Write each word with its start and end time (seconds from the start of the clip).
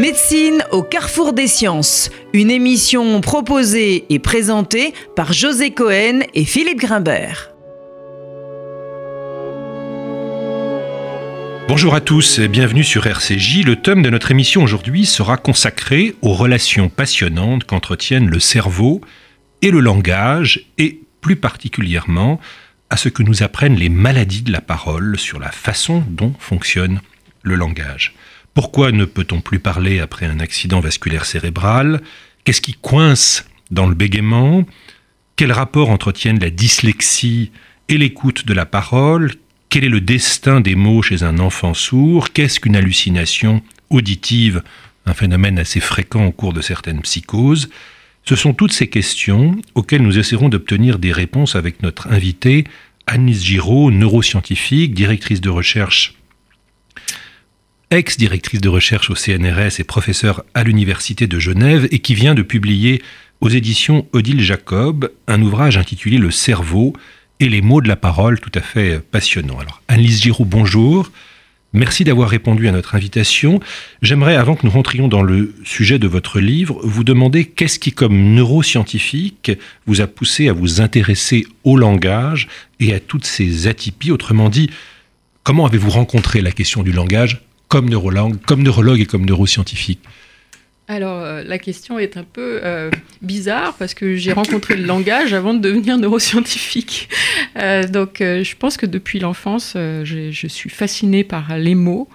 Médecine 0.00 0.64
au 0.70 0.82
carrefour 0.82 1.34
des 1.34 1.46
sciences, 1.46 2.08
une 2.32 2.50
émission 2.50 3.20
proposée 3.20 4.06
et 4.08 4.18
présentée 4.18 4.94
par 5.14 5.34
José 5.34 5.72
Cohen 5.72 6.20
et 6.32 6.46
Philippe 6.46 6.78
Grimbert. 6.78 7.50
Bonjour 11.68 11.94
à 11.94 12.00
tous 12.00 12.38
et 12.38 12.48
bienvenue 12.48 12.82
sur 12.82 13.06
RCJ. 13.06 13.62
Le 13.66 13.76
thème 13.76 14.00
de 14.00 14.08
notre 14.08 14.30
émission 14.30 14.62
aujourd'hui 14.62 15.04
sera 15.04 15.36
consacré 15.36 16.14
aux 16.22 16.32
relations 16.32 16.88
passionnantes 16.88 17.64
qu'entretiennent 17.64 18.30
le 18.30 18.40
cerveau 18.40 19.02
et 19.60 19.70
le 19.70 19.80
langage 19.80 20.64
et 20.78 21.02
plus 21.20 21.36
particulièrement 21.36 22.40
à 22.88 22.96
ce 22.96 23.10
que 23.10 23.22
nous 23.22 23.42
apprennent 23.42 23.76
les 23.76 23.90
maladies 23.90 24.40
de 24.40 24.50
la 24.50 24.62
parole 24.62 25.18
sur 25.18 25.38
la 25.38 25.50
façon 25.50 26.02
dont 26.08 26.32
fonctionne 26.38 27.02
le 27.42 27.54
langage. 27.54 28.14
Pourquoi 28.54 28.90
ne 28.90 29.04
peut-on 29.04 29.40
plus 29.40 29.60
parler 29.60 30.00
après 30.00 30.26
un 30.26 30.40
accident 30.40 30.80
vasculaire 30.80 31.24
cérébral? 31.24 32.00
Qu'est-ce 32.44 32.60
qui 32.60 32.74
coince 32.74 33.44
dans 33.70 33.86
le 33.86 33.94
bégaiement? 33.94 34.64
Quel 35.36 35.52
rapport 35.52 35.90
entretiennent 35.90 36.40
la 36.40 36.50
dyslexie 36.50 37.52
et 37.88 37.96
l'écoute 37.96 38.46
de 38.46 38.52
la 38.52 38.66
parole? 38.66 39.32
Quel 39.68 39.84
est 39.84 39.88
le 39.88 40.00
destin 40.00 40.60
des 40.60 40.74
mots 40.74 41.00
chez 41.00 41.22
un 41.22 41.38
enfant 41.38 41.74
sourd? 41.74 42.32
Qu'est-ce 42.32 42.58
qu'une 42.58 42.74
hallucination 42.74 43.62
auditive? 43.88 44.62
Un 45.06 45.14
phénomène 45.14 45.58
assez 45.58 45.80
fréquent 45.80 46.26
au 46.26 46.32
cours 46.32 46.52
de 46.52 46.60
certaines 46.60 47.02
psychoses. 47.02 47.70
Ce 48.24 48.34
sont 48.36 48.52
toutes 48.52 48.72
ces 48.72 48.88
questions 48.88 49.56
auxquelles 49.76 50.02
nous 50.02 50.18
essaierons 50.18 50.48
d'obtenir 50.48 50.98
des 50.98 51.12
réponses 51.12 51.54
avec 51.54 51.82
notre 51.82 52.08
invitée, 52.08 52.64
Annelise 53.06 53.44
Giraud, 53.44 53.90
neuroscientifique, 53.90 54.92
directrice 54.92 55.40
de 55.40 55.50
recherche 55.50 56.14
ex-directrice 57.90 58.60
de 58.60 58.68
recherche 58.68 59.10
au 59.10 59.14
CNRS 59.14 59.80
et 59.80 59.84
professeure 59.84 60.44
à 60.54 60.62
l'Université 60.62 61.26
de 61.26 61.38
Genève, 61.38 61.88
et 61.90 61.98
qui 61.98 62.14
vient 62.14 62.34
de 62.34 62.42
publier 62.42 63.02
aux 63.40 63.48
éditions 63.48 64.06
Odile 64.12 64.40
Jacob 64.40 65.10
un 65.26 65.42
ouvrage 65.42 65.76
intitulé 65.76 66.18
Le 66.18 66.30
cerveau 66.30 66.94
et 67.40 67.48
les 67.48 67.62
mots 67.62 67.80
de 67.80 67.88
la 67.88 67.96
parole, 67.96 68.38
tout 68.38 68.52
à 68.54 68.60
fait 68.60 69.00
passionnant. 69.00 69.58
Alors, 69.58 69.82
Annelise 69.88 70.22
Giroux, 70.22 70.44
bonjour. 70.44 71.10
Merci 71.72 72.02
d'avoir 72.02 72.28
répondu 72.28 72.68
à 72.68 72.72
notre 72.72 72.96
invitation. 72.96 73.60
J'aimerais, 74.02 74.34
avant 74.34 74.56
que 74.56 74.66
nous 74.66 74.72
rentrions 74.72 75.08
dans 75.08 75.22
le 75.22 75.54
sujet 75.64 75.98
de 75.98 76.08
votre 76.08 76.40
livre, 76.40 76.80
vous 76.82 77.04
demander 77.04 77.44
qu'est-ce 77.44 77.78
qui, 77.78 77.92
comme 77.92 78.34
neuroscientifique, 78.34 79.52
vous 79.86 80.00
a 80.00 80.08
poussé 80.08 80.48
à 80.48 80.52
vous 80.52 80.80
intéresser 80.80 81.46
au 81.62 81.76
langage 81.76 82.48
et 82.80 82.92
à 82.92 83.00
toutes 83.00 83.24
ces 83.24 83.68
atypies? 83.68 84.10
Autrement 84.10 84.48
dit, 84.48 84.68
comment 85.44 85.64
avez-vous 85.64 85.90
rencontré 85.90 86.40
la 86.40 86.50
question 86.50 86.82
du 86.82 86.92
langage 86.92 87.40
comme 87.70 87.88
neurologue, 87.88 89.00
et 89.00 89.06
comme 89.06 89.24
neuroscientifique 89.24 90.00
alors, 90.88 91.20
euh, 91.20 91.44
la 91.44 91.60
question 91.60 92.00
est 92.00 92.16
un 92.16 92.24
peu 92.24 92.58
euh, 92.64 92.90
bizarre 93.22 93.74
parce 93.74 93.94
que 93.94 94.16
j'ai 94.16 94.32
rencontré 94.32 94.74
le 94.74 94.84
langage 94.84 95.32
avant 95.32 95.54
de 95.54 95.60
devenir 95.60 95.96
neuroscientifique. 95.98 97.08
Euh, 97.56 97.86
donc, 97.86 98.16
je 98.18 98.56
pense 98.56 98.76
que 98.76 98.86
depuis 98.86 99.20
l'enfance, 99.20 99.74
je 99.76 100.46
suis 100.48 100.68
fascinée 100.68 101.22
par 101.22 101.56
les 101.58 101.76
mots, 101.76 102.08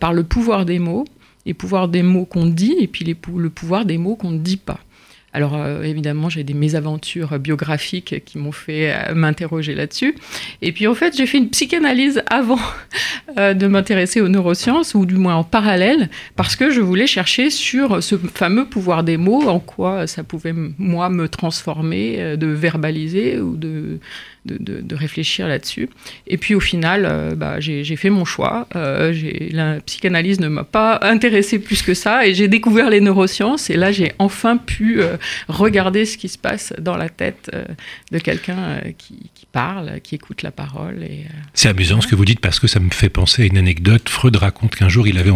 par 0.00 0.14
le 0.14 0.22
pouvoir 0.22 0.64
des 0.64 0.78
mots, 0.78 1.04
les 1.44 1.52
pouvoirs 1.52 1.88
des 1.88 2.02
mots 2.02 2.24
qu'on 2.24 2.46
dit 2.46 2.74
et 2.80 2.86
puis 2.86 3.04
le 3.04 3.50
pouvoir 3.50 3.84
des 3.84 3.98
mots 3.98 4.16
qu'on 4.16 4.30
ne 4.30 4.38
dit 4.38 4.56
pas. 4.56 4.80
Alors 5.36 5.54
euh, 5.54 5.82
évidemment, 5.82 6.30
j'ai 6.30 6.44
des 6.44 6.54
mésaventures 6.54 7.38
biographiques 7.38 8.24
qui 8.24 8.38
m'ont 8.38 8.52
fait 8.52 8.94
euh, 8.94 9.14
m'interroger 9.14 9.74
là-dessus. 9.74 10.14
Et 10.62 10.72
puis 10.72 10.86
en 10.86 10.94
fait, 10.94 11.14
j'ai 11.14 11.26
fait 11.26 11.36
une 11.36 11.50
psychanalyse 11.50 12.22
avant 12.30 12.58
euh, 13.36 13.52
de 13.52 13.66
m'intéresser 13.66 14.22
aux 14.22 14.28
neurosciences, 14.28 14.94
ou 14.94 15.04
du 15.04 15.16
moins 15.16 15.34
en 15.34 15.44
parallèle, 15.44 16.08
parce 16.36 16.56
que 16.56 16.70
je 16.70 16.80
voulais 16.80 17.06
chercher 17.06 17.50
sur 17.50 18.02
ce 18.02 18.16
fameux 18.16 18.64
pouvoir 18.64 19.04
des 19.04 19.18
mots, 19.18 19.46
en 19.46 19.60
quoi 19.60 20.06
ça 20.06 20.24
pouvait, 20.24 20.54
moi, 20.78 21.10
me 21.10 21.28
transformer, 21.28 22.38
de 22.38 22.46
verbaliser 22.46 23.38
ou 23.38 23.58
de 23.58 23.98
de, 24.46 24.94
réfléchir 24.94 25.48
là-dessus. 25.48 25.88
Et 26.26 26.38
puis 26.38 26.54
au 26.54 26.60
final, 26.60 27.06
euh, 27.06 27.34
bah, 27.34 27.60
j'ai 27.60 27.96
fait 27.96 28.10
mon 28.10 28.24
choix. 28.24 28.66
Euh, 28.76 29.12
la 29.50 29.80
psychanalyse 29.80 30.40
ne 30.40 30.48
m'a 30.48 30.64
pas 30.64 30.98
intéressé 31.02 31.58
plus 31.58 31.82
que 31.82 31.94
ça 31.94 32.26
et 32.26 32.34
j'ai 32.34 32.48
découvert 32.48 32.88
les 32.88 33.00
neurosciences 33.00 33.68
et 33.68 33.76
là 33.76 33.92
j'ai 33.92 34.12
enfin 34.18 34.56
pu 34.56 35.00
euh, 35.00 35.16
regarder 35.48 36.04
ce 36.06 36.16
qui 36.16 36.28
se 36.28 36.38
passe 36.38 36.72
dans 36.78 36.96
la 36.96 37.08
tête 37.08 37.50
de 38.12 38.18
quelqu'un 38.18 38.80
qui, 38.96 39.30
parle, 39.52 40.00
qui 40.02 40.14
écoute 40.14 40.42
la 40.42 40.50
parole. 40.50 41.04
C'est 41.54 41.68
amusant 41.68 42.00
ce 42.00 42.06
que 42.06 42.14
vous 42.14 42.24
dites 42.24 42.40
parce 42.40 42.60
que 42.60 42.66
ça 42.66 42.80
me 42.80 42.90
fait 42.90 43.08
penser 43.08 43.42
à 43.42 43.46
une 43.46 43.58
anecdote. 43.58 44.08
Freud 44.08 44.36
raconte 44.36 44.74
qu'un 44.74 44.88
jour 44.88 45.06
il 45.06 45.18
avait 45.18 45.30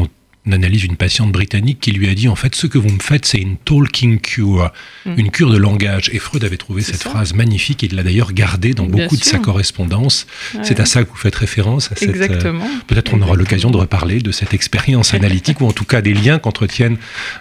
analyse 0.47 0.85
une 0.85 0.97
patiente 0.97 1.33
britannique 1.33 1.81
qui 1.81 1.93
lui 1.93 2.09
a 2.09 2.15
dit 2.15 2.29
en 2.29 2.35
fait 2.35 2.55
ce 2.55 2.67
que 2.67 2.79
vous 2.79 2.89
me 2.89 2.99
faites 2.99 3.27
c'est 3.27 3.39
une 3.39 3.57
talking 3.59 4.21
cure, 4.21 4.73
hmm. 5.05 5.15
une 5.17 5.31
cure 5.31 5.51
de 5.51 5.57
langage. 5.57 6.11
Et 6.13 6.19
Freud 6.19 6.45
avait 6.45 6.57
trouvé 6.57 6.83
cette 6.83 7.03
phrase 7.03 7.35
magnifique 7.35 7.85
et 7.85 7.87
il 7.87 7.95
l'a 7.95 8.03
d'ailleurs 8.03 8.33
gardée 8.33 8.73
dans 8.73 8.87
beaucoup 8.87 9.17
de 9.17 9.25
sa 9.25 9.39
correspondance. 9.39 10.27
C'est 10.63 10.81
à 10.81 10.87
ça 10.87 11.05
que 11.05 11.11
vous 11.11 11.17
faites 11.17 11.35
référence. 11.37 11.93
À 11.93 12.05
Exactement. 12.05 12.65
Euh, 12.65 12.83
peut-être 12.87 13.15
on 13.15 13.21
aura 13.21 13.37
l'occasion 13.37 13.71
de 13.71 13.77
reparler 13.77 14.21
de 14.21 14.33
cette 14.33 14.55
expérience 14.55 15.15
analytique 15.15 15.61
ou 15.61 15.67
en 15.67 15.73
tout 15.73 15.85
cas 15.85 16.01
des 16.01 16.15
liens 16.15 16.39
qu'entretiennent 16.39 16.97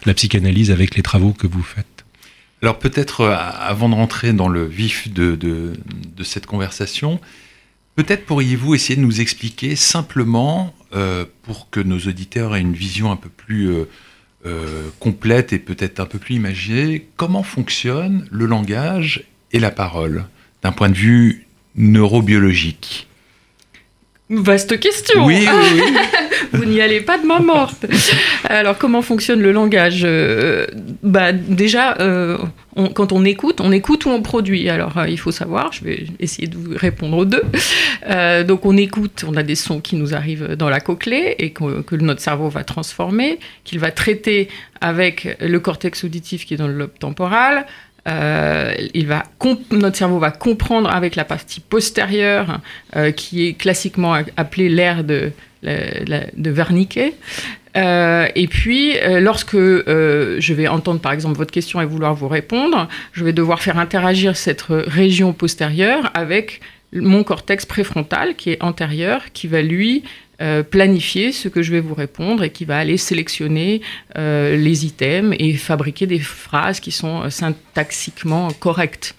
la 0.05 0.13
psychanalyse 0.13 0.71
avec 0.71 0.95
les 0.95 1.01
travaux 1.01 1.31
que 1.31 1.47
vous 1.47 1.63
faites. 1.63 1.85
Alors 2.61 2.79
peut-être 2.79 3.21
euh, 3.21 3.35
avant 3.35 3.87
de 3.87 3.95
rentrer 3.95 4.33
dans 4.33 4.49
le 4.49 4.65
vif 4.65 5.11
de, 5.11 5.35
de, 5.35 5.73
de 6.17 6.23
cette 6.23 6.45
conversation, 6.45 7.21
peut-être 7.95 8.25
pourriez-vous 8.25 8.75
essayer 8.75 8.97
de 8.97 9.01
nous 9.01 9.21
expliquer 9.21 9.77
simplement 9.77 10.73
euh, 10.93 11.25
pour 11.43 11.69
que 11.69 11.79
nos 11.79 11.99
auditeurs 11.99 12.55
aient 12.55 12.61
une 12.61 12.73
vision 12.73 13.11
un 13.11 13.15
peu 13.15 13.29
plus 13.29 13.69
euh, 13.69 13.85
euh, 14.45 14.89
complète 14.99 15.53
et 15.53 15.59
peut-être 15.59 15.99
un 15.99 16.05
peu 16.05 16.17
plus 16.17 16.35
imagée, 16.35 17.09
comment 17.17 17.43
fonctionne 17.43 18.27
le 18.31 18.45
langage 18.45 19.25
et 19.51 19.59
la 19.59 19.71
parole 19.71 20.25
d'un 20.63 20.71
point 20.71 20.89
de 20.89 20.95
vue 20.95 21.45
neurobiologique? 21.75 23.08
Vaste 24.29 24.79
question. 24.79 25.25
Oui, 25.25 25.47
oui, 25.47 25.81
Vous 26.53 26.65
n'y 26.65 26.81
allez 26.81 27.01
pas 27.01 27.17
de 27.17 27.25
main 27.25 27.39
morte. 27.39 27.85
Alors, 28.43 28.77
comment 28.77 29.01
fonctionne 29.01 29.41
le 29.41 29.51
langage 29.51 30.07
bah, 31.01 31.31
Déjà, 31.31 31.97
quand 32.93 33.11
on 33.11 33.25
écoute, 33.25 33.59
on 33.61 33.71
écoute 33.71 34.05
ou 34.05 34.09
on 34.09 34.21
produit. 34.21 34.69
Alors, 34.69 34.97
euh, 34.97 35.09
il 35.09 35.19
faut 35.19 35.31
savoir, 35.31 35.73
je 35.73 35.83
vais 35.83 36.05
essayer 36.19 36.47
de 36.47 36.55
vous 36.55 36.71
répondre 36.75 37.17
aux 37.17 37.25
deux. 37.25 37.43
Euh, 38.09 38.43
donc, 38.43 38.65
on 38.65 38.77
écoute, 38.77 39.25
on 39.27 39.35
a 39.35 39.43
des 39.43 39.55
sons 39.55 39.81
qui 39.81 39.95
nous 39.95 40.15
arrivent 40.15 40.55
dans 40.55 40.69
la 40.69 40.79
cochlée 40.79 41.35
et 41.39 41.51
que, 41.51 41.95
notre 41.95 42.21
cerveau 42.21 42.49
va 42.49 42.63
transformer, 42.63 43.39
qu'il 43.63 43.79
va 43.79 43.91
traiter 43.91 44.47
avec 44.81 45.37
le 45.41 45.59
cortex 45.59 46.03
auditif 46.03 46.45
qui 46.45 46.53
est 46.53 46.57
dans 46.57 46.67
le 46.67 46.73
lobe 46.73 46.97
temporal. 46.97 47.65
Euh, 48.07 48.73
il 48.93 49.07
va 49.07 49.23
notre 49.71 49.97
cerveau 49.97 50.19
va 50.19 50.31
comprendre 50.31 50.89
avec 50.89 51.15
la 51.15 51.25
partie 51.25 51.59
postérieure, 51.59 52.59
qui 53.15 53.47
est 53.47 53.53
classiquement 53.53 54.17
appelée 54.37 54.69
l'aire 54.69 55.03
de, 55.03 55.31
de 55.63 56.49
Wernicke. 56.49 57.13
Euh, 57.77 58.27
et 58.35 58.47
puis, 58.47 58.97
euh, 58.97 59.19
lorsque 59.19 59.55
euh, 59.55 60.37
je 60.39 60.53
vais 60.53 60.67
entendre 60.67 60.99
par 60.99 61.11
exemple 61.11 61.37
votre 61.37 61.51
question 61.51 61.81
et 61.81 61.85
vouloir 61.85 62.15
vous 62.15 62.27
répondre, 62.27 62.87
je 63.13 63.23
vais 63.23 63.33
devoir 63.33 63.61
faire 63.61 63.77
interagir 63.77 64.35
cette 64.35 64.65
région 64.69 65.33
postérieure 65.33 66.11
avec 66.13 66.61
mon 66.93 67.23
cortex 67.23 67.65
préfrontal 67.65 68.35
qui 68.35 68.51
est 68.51 68.63
antérieur, 68.63 69.21
qui 69.33 69.47
va 69.47 69.61
lui 69.61 70.03
planifier 70.69 71.31
ce 71.31 71.49
que 71.49 71.61
je 71.61 71.71
vais 71.71 71.81
vous 71.81 71.93
répondre 71.93 72.43
et 72.43 72.49
qui 72.49 72.63
va 72.63 72.77
aller 72.77 72.97
sélectionner 72.97 73.81
les 74.15 74.85
items 74.85 75.35
et 75.37 75.53
fabriquer 75.55 76.07
des 76.07 76.19
phrases 76.19 76.79
qui 76.79 76.91
sont 76.91 77.29
syntaxiquement 77.29 78.49
correctes. 78.51 79.15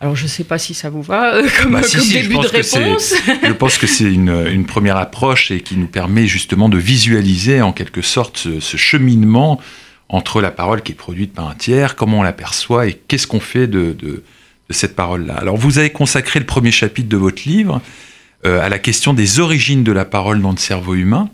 Alors 0.00 0.14
je 0.14 0.24
ne 0.24 0.28
sais 0.28 0.44
pas 0.44 0.58
si 0.58 0.74
ça 0.74 0.90
vous 0.90 1.02
va 1.02 1.34
euh, 1.34 1.48
comme, 1.62 1.72
bah, 1.72 1.80
début 2.12 2.34
de 2.34 2.46
réponse. 2.46 3.14
je 3.42 3.52
pense 3.52 3.78
que 3.78 3.86
c'est 3.86 4.12
une, 4.12 4.66
première 4.66 4.96
approche 4.96 5.50
et 5.50 5.60
qui 5.60 5.76
nous 5.76 5.86
permet 5.86 6.26
justement 6.26 6.68
de 6.68 6.76
visualiser 6.76 7.62
en 7.62 7.72
quelque 7.72 8.02
sorte 8.02 8.36
ce, 8.36 8.76
cheminement 8.76 9.60
entre 10.08 10.40
la 10.40 10.50
parole 10.50 10.82
qui 10.82 10.92
est 10.92 10.96
produite 10.96 11.32
par 11.32 11.48
un 11.48 11.54
tiers, 11.54 11.96
comment 11.96 12.20
on 12.20 12.22
l'aperçoit 12.22 12.86
et 12.88 12.92
qu'est-ce 12.92 13.26
qu'on 13.26 13.40
fait 13.40 13.66
de, 13.66 14.22
cette 14.68 14.96
parole-là. 14.96 15.34
Alors 15.34 15.56
vous 15.56 15.78
avez 15.78 15.90
consacré 15.90 16.40
le 16.40 16.46
premier 16.46 16.72
chapitre 16.72 17.08
de 17.08 17.16
votre 17.16 17.42
livre 17.46 17.76
euh, 17.76 17.80
à 18.44 18.68
la 18.68 18.78
question 18.78 19.12
des 19.12 19.40
origines 19.40 19.82
de 19.82 19.92
la 19.92 20.04
parole 20.04 20.40
dans 20.40 20.52
le 20.52 20.56
cerveau 20.56 20.94
humain. 20.94 21.28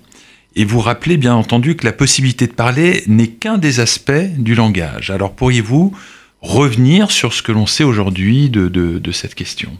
Et 0.54 0.64
vous 0.64 0.80
rappelez 0.80 1.16
bien 1.16 1.34
entendu 1.34 1.76
que 1.76 1.84
la 1.84 1.92
possibilité 1.92 2.46
de 2.46 2.52
parler 2.52 3.02
n'est 3.06 3.28
qu'un 3.28 3.58
des 3.58 3.80
aspects 3.80 4.12
du 4.36 4.54
langage. 4.54 5.10
Alors 5.10 5.32
pourriez-vous 5.32 5.94
revenir 6.42 7.10
sur 7.10 7.32
ce 7.32 7.42
que 7.42 7.52
l'on 7.52 7.66
sait 7.66 7.84
aujourd'hui 7.84 8.50
de, 8.50 9.00
cette 9.12 9.34
question? 9.34 9.76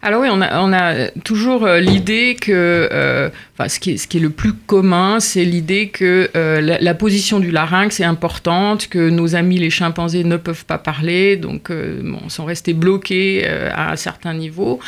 Alors 0.00 0.20
oui, 0.20 0.28
on 0.30 0.40
a, 0.40 1.08
toujours 1.24 1.64
euh, 1.64 1.80
l'idée 1.80 2.36
que, 2.40 2.88
euh, 2.92 3.30
enfin, 3.54 3.68
ce 3.68 3.80
qui, 3.80 3.90
est, 3.90 4.14
le 4.14 4.30
plus 4.30 4.52
commun, 4.52 5.18
c'est 5.18 5.44
l'idée 5.44 5.88
que 5.88 6.30
euh, 6.36 6.60
la, 6.60 6.94
position 6.94 7.40
du 7.40 7.50
larynx 7.50 7.98
est 7.98 8.04
importante, 8.04 8.88
que 8.88 9.10
nos 9.10 9.34
amis 9.34 9.58
les 9.58 9.70
chimpanzés 9.70 10.22
ne 10.22 10.36
peuvent 10.36 10.64
pas 10.64 10.78
parler, 10.78 11.36
donc 11.36 11.70
euh, 11.70 12.00
bon, 12.02 12.28
sont 12.28 12.44
restés 12.44 12.74
bloqués 12.74 13.46
à 13.46 13.92
un 13.92 13.96
certain 13.96 14.34
niveau. 14.34 14.78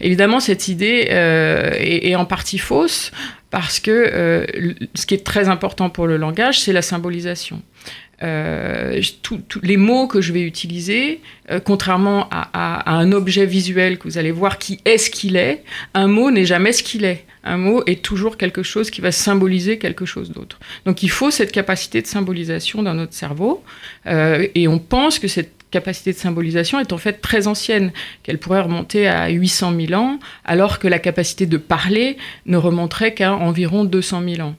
Évidemment, 0.00 0.38
cette 0.38 0.68
idée 0.68 1.06
est, 1.08 2.08
est 2.08 2.14
en 2.14 2.24
partie 2.24 2.58
fausse 2.58 3.10
parce 3.50 3.80
que 3.80 4.46
ce 4.94 5.06
qui 5.06 5.14
est 5.14 5.24
très 5.24 5.48
important 5.48 5.90
pour 5.90 6.06
le 6.06 6.16
langage, 6.16 6.60
c'est 6.60 6.72
la 6.72 6.82
symbolisation. 6.82 7.62
Euh, 8.22 9.00
tout- 9.22 9.40
les 9.62 9.78
mots 9.78 10.06
que 10.06 10.20
je 10.20 10.32
vais 10.32 10.42
utiliser, 10.42 11.20
euh, 11.50 11.58
contrairement 11.58 12.28
à, 12.30 12.50
à- 12.52 12.90
à 12.90 12.94
un 12.96 13.12
objet 13.12 13.46
visuel 13.46 13.96
que 13.98 14.04
vous 14.04 14.18
allez 14.18 14.30
voir 14.30 14.58
qui 14.58 14.78
est 14.84 14.98
ce 14.98 15.08
qu'il 15.10 15.36
est, 15.36 15.64
un 15.94 16.06
mot 16.06 16.30
n'est 16.30 16.44
jamais 16.44 16.72
ce 16.72 16.82
qu'il 16.82 17.04
est. 17.04 17.24
Un 17.44 17.56
mot 17.56 17.82
est 17.86 18.02
toujours 18.02 18.36
quelque 18.36 18.62
chose 18.62 18.90
qui 18.90 19.00
va 19.00 19.10
symboliser 19.12 19.78
quelque 19.78 20.04
chose 20.04 20.30
d'autre. 20.32 20.58
Donc 20.84 21.02
il 21.02 21.10
faut 21.10 21.30
cette 21.30 21.50
capacité 21.52 22.02
de 22.02 22.06
symbolisation 22.06 22.82
dans 22.82 22.92
notre 22.92 23.14
cerveau, 23.14 23.62
euh, 24.06 24.46
et 24.54 24.68
on 24.68 24.78
pense 24.78 25.18
que 25.18 25.26
cette 25.28 25.52
capacité 25.70 26.12
de 26.12 26.18
symbolisation 26.18 26.78
est 26.80 26.92
en 26.92 26.98
fait 26.98 27.22
très 27.22 27.46
ancienne, 27.46 27.92
qu'elle 28.22 28.38
pourrait 28.38 28.60
remonter 28.60 29.06
à 29.08 29.28
800 29.28 29.72
000 29.88 29.94
ans, 29.98 30.18
alors 30.44 30.78
que 30.78 30.88
la 30.88 30.98
capacité 30.98 31.46
de 31.46 31.56
parler 31.56 32.18
ne 32.44 32.58
remonterait 32.58 33.14
qu'à 33.14 33.34
environ 33.34 33.84
200 33.84 34.22
000 34.28 34.46
ans. 34.48 34.56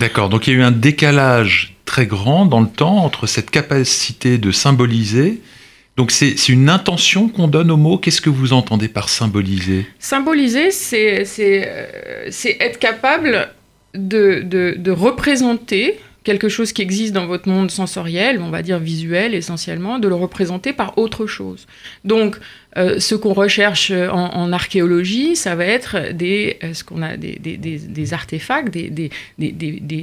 D'accord, 0.00 0.30
donc 0.30 0.46
il 0.46 0.54
y 0.54 0.56
a 0.56 0.60
eu 0.60 0.62
un 0.62 0.70
décalage 0.70 1.74
très 1.84 2.06
grand 2.06 2.46
dans 2.46 2.62
le 2.62 2.68
temps 2.68 3.04
entre 3.04 3.26
cette 3.26 3.50
capacité 3.50 4.38
de 4.38 4.50
symboliser. 4.50 5.42
Donc 5.98 6.10
c'est 6.10 6.48
une 6.48 6.70
intention 6.70 7.28
qu'on 7.28 7.48
donne 7.48 7.70
au 7.70 7.76
mot. 7.76 7.98
Qu'est-ce 7.98 8.22
que 8.22 8.30
vous 8.30 8.54
entendez 8.54 8.88
par 8.88 9.10
symboliser? 9.10 9.86
Symboliser, 9.98 10.70
euh, 10.94 11.24
c'est 12.30 12.56
être 12.60 12.78
capable 12.78 13.50
de, 13.92 14.40
de, 14.42 14.74
de 14.78 14.90
représenter 14.90 16.00
quelque 16.30 16.48
chose 16.48 16.72
qui 16.72 16.82
existe 16.82 17.12
dans 17.12 17.26
votre 17.26 17.48
monde 17.48 17.72
sensoriel, 17.72 18.40
on 18.40 18.50
va 18.50 18.62
dire 18.62 18.78
visuel 18.78 19.34
essentiellement, 19.34 19.98
de 19.98 20.06
le 20.06 20.14
représenter 20.14 20.72
par 20.72 20.96
autre 20.96 21.26
chose. 21.26 21.66
Donc, 22.04 22.36
euh, 22.78 23.00
ce 23.00 23.16
qu'on 23.16 23.32
recherche 23.32 23.90
en, 23.90 24.52
archéologie, 24.52 25.34
ça 25.34 25.56
va 25.56 25.64
être 25.64 26.12
des, 26.12 26.56
euh, 26.62 26.72
ce 26.72 26.84
qu'on 26.84 27.02
a, 27.02 27.16
des, 27.16 27.36
des, 27.40 27.56
des, 27.56 27.78
des 27.78 28.14
artefacts, 28.14 28.72
des, 28.72 29.10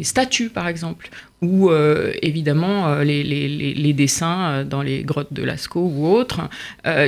statues 0.04 0.50
par 0.50 0.68
exemple, 0.68 1.10
ou 1.42 1.70
euh, 1.70 2.12
évidemment 2.22 3.00
les, 3.00 3.24
les, 3.24 3.48
les, 3.74 3.94
dessins 3.94 4.66
dans 4.66 4.82
les 4.82 5.04
grottes 5.04 5.32
de 5.32 5.44
Lascaux 5.44 5.90
ou 5.96 6.08
autres, 6.08 6.42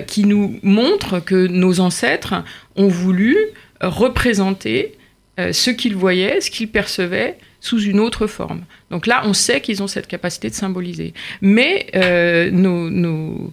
qui 0.07 0.23
nous 0.23 0.59
montrent 0.63 1.19
que 1.19 1.47
nos 1.47 1.81
ancêtres 1.81 2.35
ont 2.77 2.87
voulu 2.87 3.35
représenter 3.81 4.93
ce 5.37 5.71
qu'ils 5.71 5.97
voyaient, 5.97 6.39
ce 6.39 6.49
qu'ils 6.49 6.69
percevaient 6.69 7.37
sous 7.61 7.81
une 7.81 7.99
autre 7.99 8.27
forme. 8.27 8.61
Donc 8.91 9.07
là, 9.07 9.23
on 9.25 9.33
sait 9.33 9.61
qu'ils 9.61 9.83
ont 9.83 9.87
cette 9.87 10.07
capacité 10.07 10.49
de 10.49 10.55
symboliser. 10.55 11.13
Mais 11.41 11.87
euh, 11.95 12.49
euh, 12.51 13.51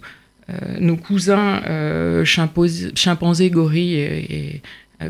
nos 0.79 0.97
cousins 0.97 1.61
euh, 1.67 2.25
chimpanzés, 2.25 3.49
gorilles 3.49 3.99
et, 3.99 4.61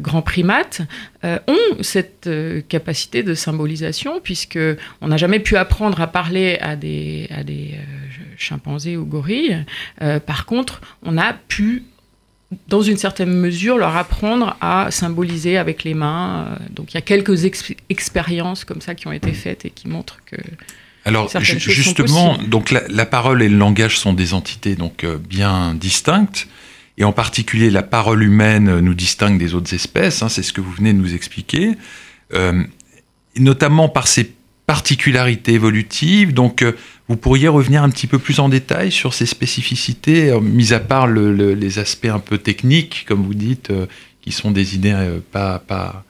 grands 0.02 0.22
primates 0.22 0.82
ont 1.24 1.82
cette 1.82 2.30
capacité 2.68 3.24
de 3.24 3.34
symbolisation 3.34 4.20
puisque 4.22 4.60
on 5.00 5.08
n'a 5.08 5.16
jamais 5.16 5.40
pu 5.40 5.56
apprendre 5.56 6.02
à 6.02 6.08
parler 6.08 6.58
à 6.60 6.76
des, 6.76 7.30
chimpanzés 8.36 8.98
ou 8.98 9.06
gorilles. 9.06 9.64
Par 10.26 10.46
contre, 10.46 10.82
on 11.04 11.18
a 11.18 11.32
pu 11.32 11.84
dans 12.70 12.82
une 12.82 12.98
certaine 12.98 13.32
mesure, 13.34 13.78
leur 13.78 13.96
apprendre 13.98 14.56
à 14.62 14.90
symboliser 14.92 15.58
avec 15.58 15.84
les 15.84 15.94
mains. 15.94 16.46
Euh, 16.62 16.66
Donc 16.72 16.94
il 16.94 16.96
y 16.96 16.98
a 16.98 17.02
quelques 17.02 17.44
ex- 17.46 17.74
expériences 17.90 18.64
comme 18.66 18.82
ça 18.82 18.96
qui 18.96 19.08
ont 19.08 19.12
été 19.12 19.34
faites 19.34 19.66
et 19.66 19.70
qui 19.70 19.88
montrent 19.90 20.20
que 20.26 20.38
Alors 21.04 21.30
ju- 21.42 21.60
justement, 21.60 22.38
donc 22.48 22.72
la, 22.72 22.84
la 22.88 23.06
parole 23.06 23.42
et 23.44 23.50
le 23.50 23.58
langage 23.58 23.98
sont 24.00 24.14
des 24.14 24.34
entités 24.34 24.76
donc 24.76 25.04
euh, 25.04 25.18
bien 25.18 25.74
distinctes, 25.74 26.48
et 26.98 27.04
en 27.04 27.12
particulier 27.12 27.70
la 27.70 27.84
parole 27.84 28.24
humaine 28.24 28.70
euh, 28.70 28.82
nous 28.82 28.94
distingue 28.94 29.38
des 29.38 29.54
autres 29.54 29.74
espèces. 29.74 30.24
hein, 30.24 30.30
c'est 30.30 30.42
ce 30.44 30.54
que 30.54 30.62
vous 30.62 30.72
venez 30.72 30.94
de 30.94 30.98
nous 31.00 31.14
expliquer, 31.14 31.76
euh, 32.34 32.64
notamment 33.36 33.90
par 33.90 34.08
ses 34.08 34.32
particularités 34.66 35.54
évolutives. 35.54 36.34
Donc, 36.34 36.62
euh, 36.62 36.74
vous 37.10 37.16
pourriez 37.18 37.48
revenir 37.48 37.84
un 37.84 37.90
petit 37.90 38.08
peu 38.08 38.20
plus 38.20 38.40
en 38.40 38.50
détail 38.50 38.92
sur 38.92 39.14
ces 39.14 39.26
spécificités, 39.26 40.30
euh, 40.32 40.40
mis 40.42 40.74
à 40.74 40.80
part 40.80 41.08
le- 41.08 41.34
le- 41.34 41.54
les 41.54 41.80
aspects 41.80 42.06
un 42.06 42.20
peu 42.20 42.38
techniques, 42.38 43.06
comme 43.08 43.24
vous 43.24 43.34
dites, 43.34 43.70
euh, 43.72 43.86
qui 44.22 44.32
sont 44.32 44.52
des 44.52 44.76
idées 44.76 44.92
euh, 44.94 45.20
pas, 45.32 45.60
pas, 45.60 46.04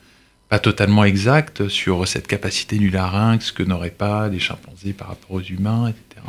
pas 0.50 0.60
totalement 0.60 1.04
exactes 1.06 1.68
sur 1.68 2.08
cette 2.08 2.26
capacité 2.28 2.78
du 2.78 2.90
larynx 2.90 3.52
que 3.52 3.62
n'auraient 3.64 3.92
pas 3.92 4.28
les 4.28 4.40
chimpanzés 4.40 4.94
par 4.94 5.10
rapport 5.10 5.32
aux 5.32 5.42
humains, 5.42 5.90
etc. 5.90 6.26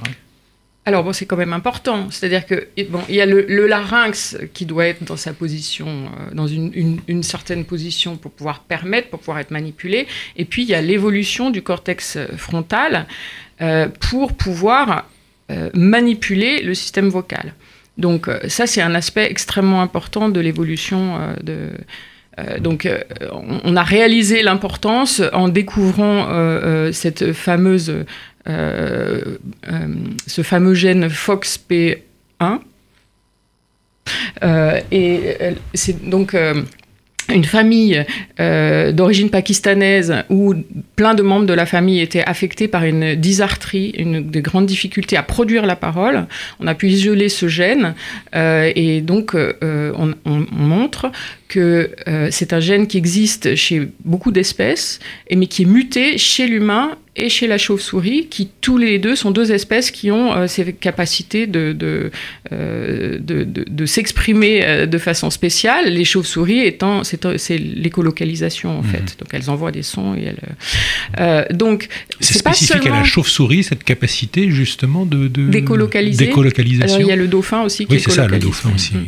Alors 0.84 1.04
bon, 1.04 1.12
c'est 1.12 1.26
quand 1.26 1.36
même 1.36 1.52
important. 1.52 2.10
C'est-à-dire 2.10 2.46
que 2.46 2.66
bon, 2.90 3.00
il 3.10 3.14
y 3.14 3.20
a 3.20 3.26
le, 3.26 3.66
larynx 3.66 4.38
qui 4.54 4.64
doit 4.64 4.86
être 4.86 5.04
dans 5.04 5.18
sa 5.18 5.34
position, 5.34 6.10
dans 6.32 6.46
une- 6.46 7.00
une 7.08 7.22
certaine 7.22 7.64
position 7.66 8.16
pour 8.16 8.30
pouvoir 8.32 8.60
permettre, 8.60 9.08
pour 9.10 9.18
pouvoir 9.18 9.38
être 9.38 9.50
manipulé. 9.50 10.06
Et 10.36 10.46
puis 10.46 10.62
il 10.62 10.68
y 10.68 10.74
a 10.74 10.80
l'évolution 10.80 11.50
du 11.50 11.60
cortex 11.62 12.16
frontal 12.38 13.06
euh, 13.60 13.88
pour 14.10 14.34
pouvoir 14.34 15.06
euh, 15.50 15.70
manipuler 15.74 16.62
le 16.62 16.74
système 16.74 17.08
vocal. 17.08 17.54
Donc 17.96 18.28
euh, 18.28 18.38
ça, 18.48 18.66
c'est 18.66 18.82
un 18.82 18.94
aspect 18.94 19.30
extrêmement 19.30 19.82
important 19.82 20.28
de 20.28 20.40
l'évolution 20.40 21.18
donc, 22.60 22.88
on, 23.32 23.74
a 23.74 23.82
réalisé 23.82 24.42
l'importance 24.44 25.20
en 25.32 25.48
découvrant 25.48 26.28
cette 26.92 27.32
fameuse 27.32 27.92
ce 28.46 30.42
fameux 30.44 30.74
gène 30.74 31.08
FOXP1. 31.08 32.60
Euh, 34.42 34.80
et 34.92 35.36
c'est 35.74 36.08
donc 36.08 36.36
une 37.34 37.44
famille 37.44 38.04
euh, 38.40 38.92
d'origine 38.92 39.30
pakistanaise 39.30 40.14
où 40.30 40.54
plein 40.96 41.14
de 41.14 41.22
membres 41.22 41.46
de 41.46 41.52
la 41.54 41.66
famille 41.66 42.00
étaient 42.00 42.24
affectés 42.24 42.68
par 42.68 42.84
une 42.84 43.14
dysarthrie, 43.14 43.90
une 43.98 44.30
de 44.30 44.40
grandes 44.40 44.66
difficultés 44.66 45.16
à 45.16 45.22
produire 45.22 45.66
la 45.66 45.76
parole. 45.76 46.26
On 46.60 46.66
a 46.66 46.74
pu 46.74 46.88
isoler 46.88 47.28
ce 47.28 47.48
gène 47.48 47.94
euh, 48.34 48.72
et 48.74 49.00
donc 49.00 49.34
euh, 49.34 49.92
on, 49.96 50.10
on- 50.24 50.46
on 50.58 50.62
montre 50.62 51.10
que 51.48 51.90
c'est 52.30 52.52
un 52.52 52.60
gène 52.60 52.86
qui 52.86 52.98
existe 52.98 53.54
chez 53.54 53.88
beaucoup 54.04 54.30
d'espèces, 54.32 54.98
mais 55.34 55.46
qui 55.46 55.62
est 55.62 55.66
muté 55.66 56.18
chez 56.18 56.46
l'humain 56.46 56.90
et 57.18 57.28
chez 57.28 57.46
la 57.46 57.58
chauve-souris, 57.58 58.26
qui 58.28 58.48
tous 58.60 58.78
les 58.78 58.98
deux 58.98 59.16
sont 59.16 59.30
deux 59.30 59.52
espèces 59.52 59.90
qui 59.90 60.10
ont 60.10 60.32
euh, 60.34 60.46
ces 60.46 60.72
capacités 60.72 61.46
de, 61.46 61.72
de, 61.72 62.10
euh, 62.52 63.18
de, 63.20 63.44
de- 63.44 63.64
de 63.68 63.86
s'exprimer 63.86 64.64
euh, 64.64 64.86
de 64.86 64.98
façon 64.98 65.30
spéciale. 65.30 65.88
Les 65.92 66.04
chauves-souris 66.04 66.60
étant, 66.60 67.02
c'est 67.04 67.58
l'écolocalisation 67.58 68.78
en 68.78 68.82
fait. 68.82 69.16
Donc 69.18 69.28
elles 69.32 69.50
envoient 69.50 69.72
des 69.72 69.82
sons 69.82 70.14
et 70.14 70.24
elles. 70.24 70.38
euh, 71.20 71.44
donc 71.50 71.88
C'est 72.20 72.42
pas 72.42 72.52
spécifique 72.52 72.76
à 72.76 72.82
seulement 72.84 72.98
la 73.00 73.04
chauve-souris, 73.04 73.64
cette 73.64 73.84
capacité 73.84 74.50
justement 74.50 75.04
de, 75.06 75.28
d'écolocalisation. 75.28 76.28
Alors 76.84 77.00
il 77.00 77.06
y 77.06 77.12
a 77.12 77.16
le 77.16 77.28
dauphin 77.28 77.62
aussi 77.62 77.86
qui 77.86 77.94
Oui, 77.94 78.00
c'est 78.04 78.10
ça, 78.10 78.26
le 78.26 78.38
dauphin 78.38 78.70
aussi. 78.74 78.94
Mhm. 78.94 79.04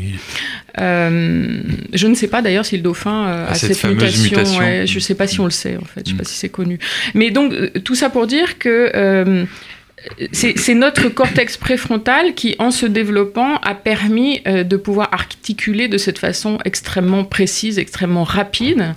Euh, 0.78 1.60
je 1.92 2.06
ne 2.06 2.14
sais 2.14 2.28
pas 2.28 2.42
d'ailleurs 2.42 2.64
si 2.66 2.76
le 2.76 2.82
dauphin 2.82 3.26
euh, 3.26 3.46
Ah, 3.48 3.52
a 3.52 3.54
cette 3.54 3.74
cette, 3.74 3.90
mutation. 3.90 4.22
mutation. 4.22 4.58
ouais, 4.60 4.86
je 4.86 4.94
ne 4.94 5.00
sais 5.00 5.14
pas 5.14 5.26
si 5.26 5.40
on 5.40 5.44
le 5.44 5.50
sait 5.50 5.76
en 5.76 5.84
fait. 5.84 6.02
Je 6.06 6.12
ne 6.12 6.14
sais 6.14 6.14
Mm. 6.14 6.18
pas 6.18 6.24
si 6.24 6.34
c'est 6.36 6.48
connu. 6.48 6.78
Mais 7.14 7.30
donc 7.30 7.52
euh, 7.52 7.70
tout 7.84 7.94
ça 7.94 8.10
pour 8.10 8.26
dire 8.26 8.58
que 8.58 8.90
euh, 8.94 9.44
c'est 10.32 10.74
notre 10.74 11.08
cortex 11.10 11.56
préfrontal 11.58 12.34
qui, 12.34 12.56
en 12.58 12.70
se 12.70 12.86
développant, 12.86 13.56
a 13.56 13.74
permis 13.74 14.40
de 14.46 14.76
pouvoir 14.76 15.10
articuler 15.12 15.88
de 15.88 15.98
cette 15.98 16.18
façon 16.18 16.58
extrêmement 16.64 17.24
précise, 17.24 17.78
extrêmement 17.78 18.24
rapide. 18.24 18.94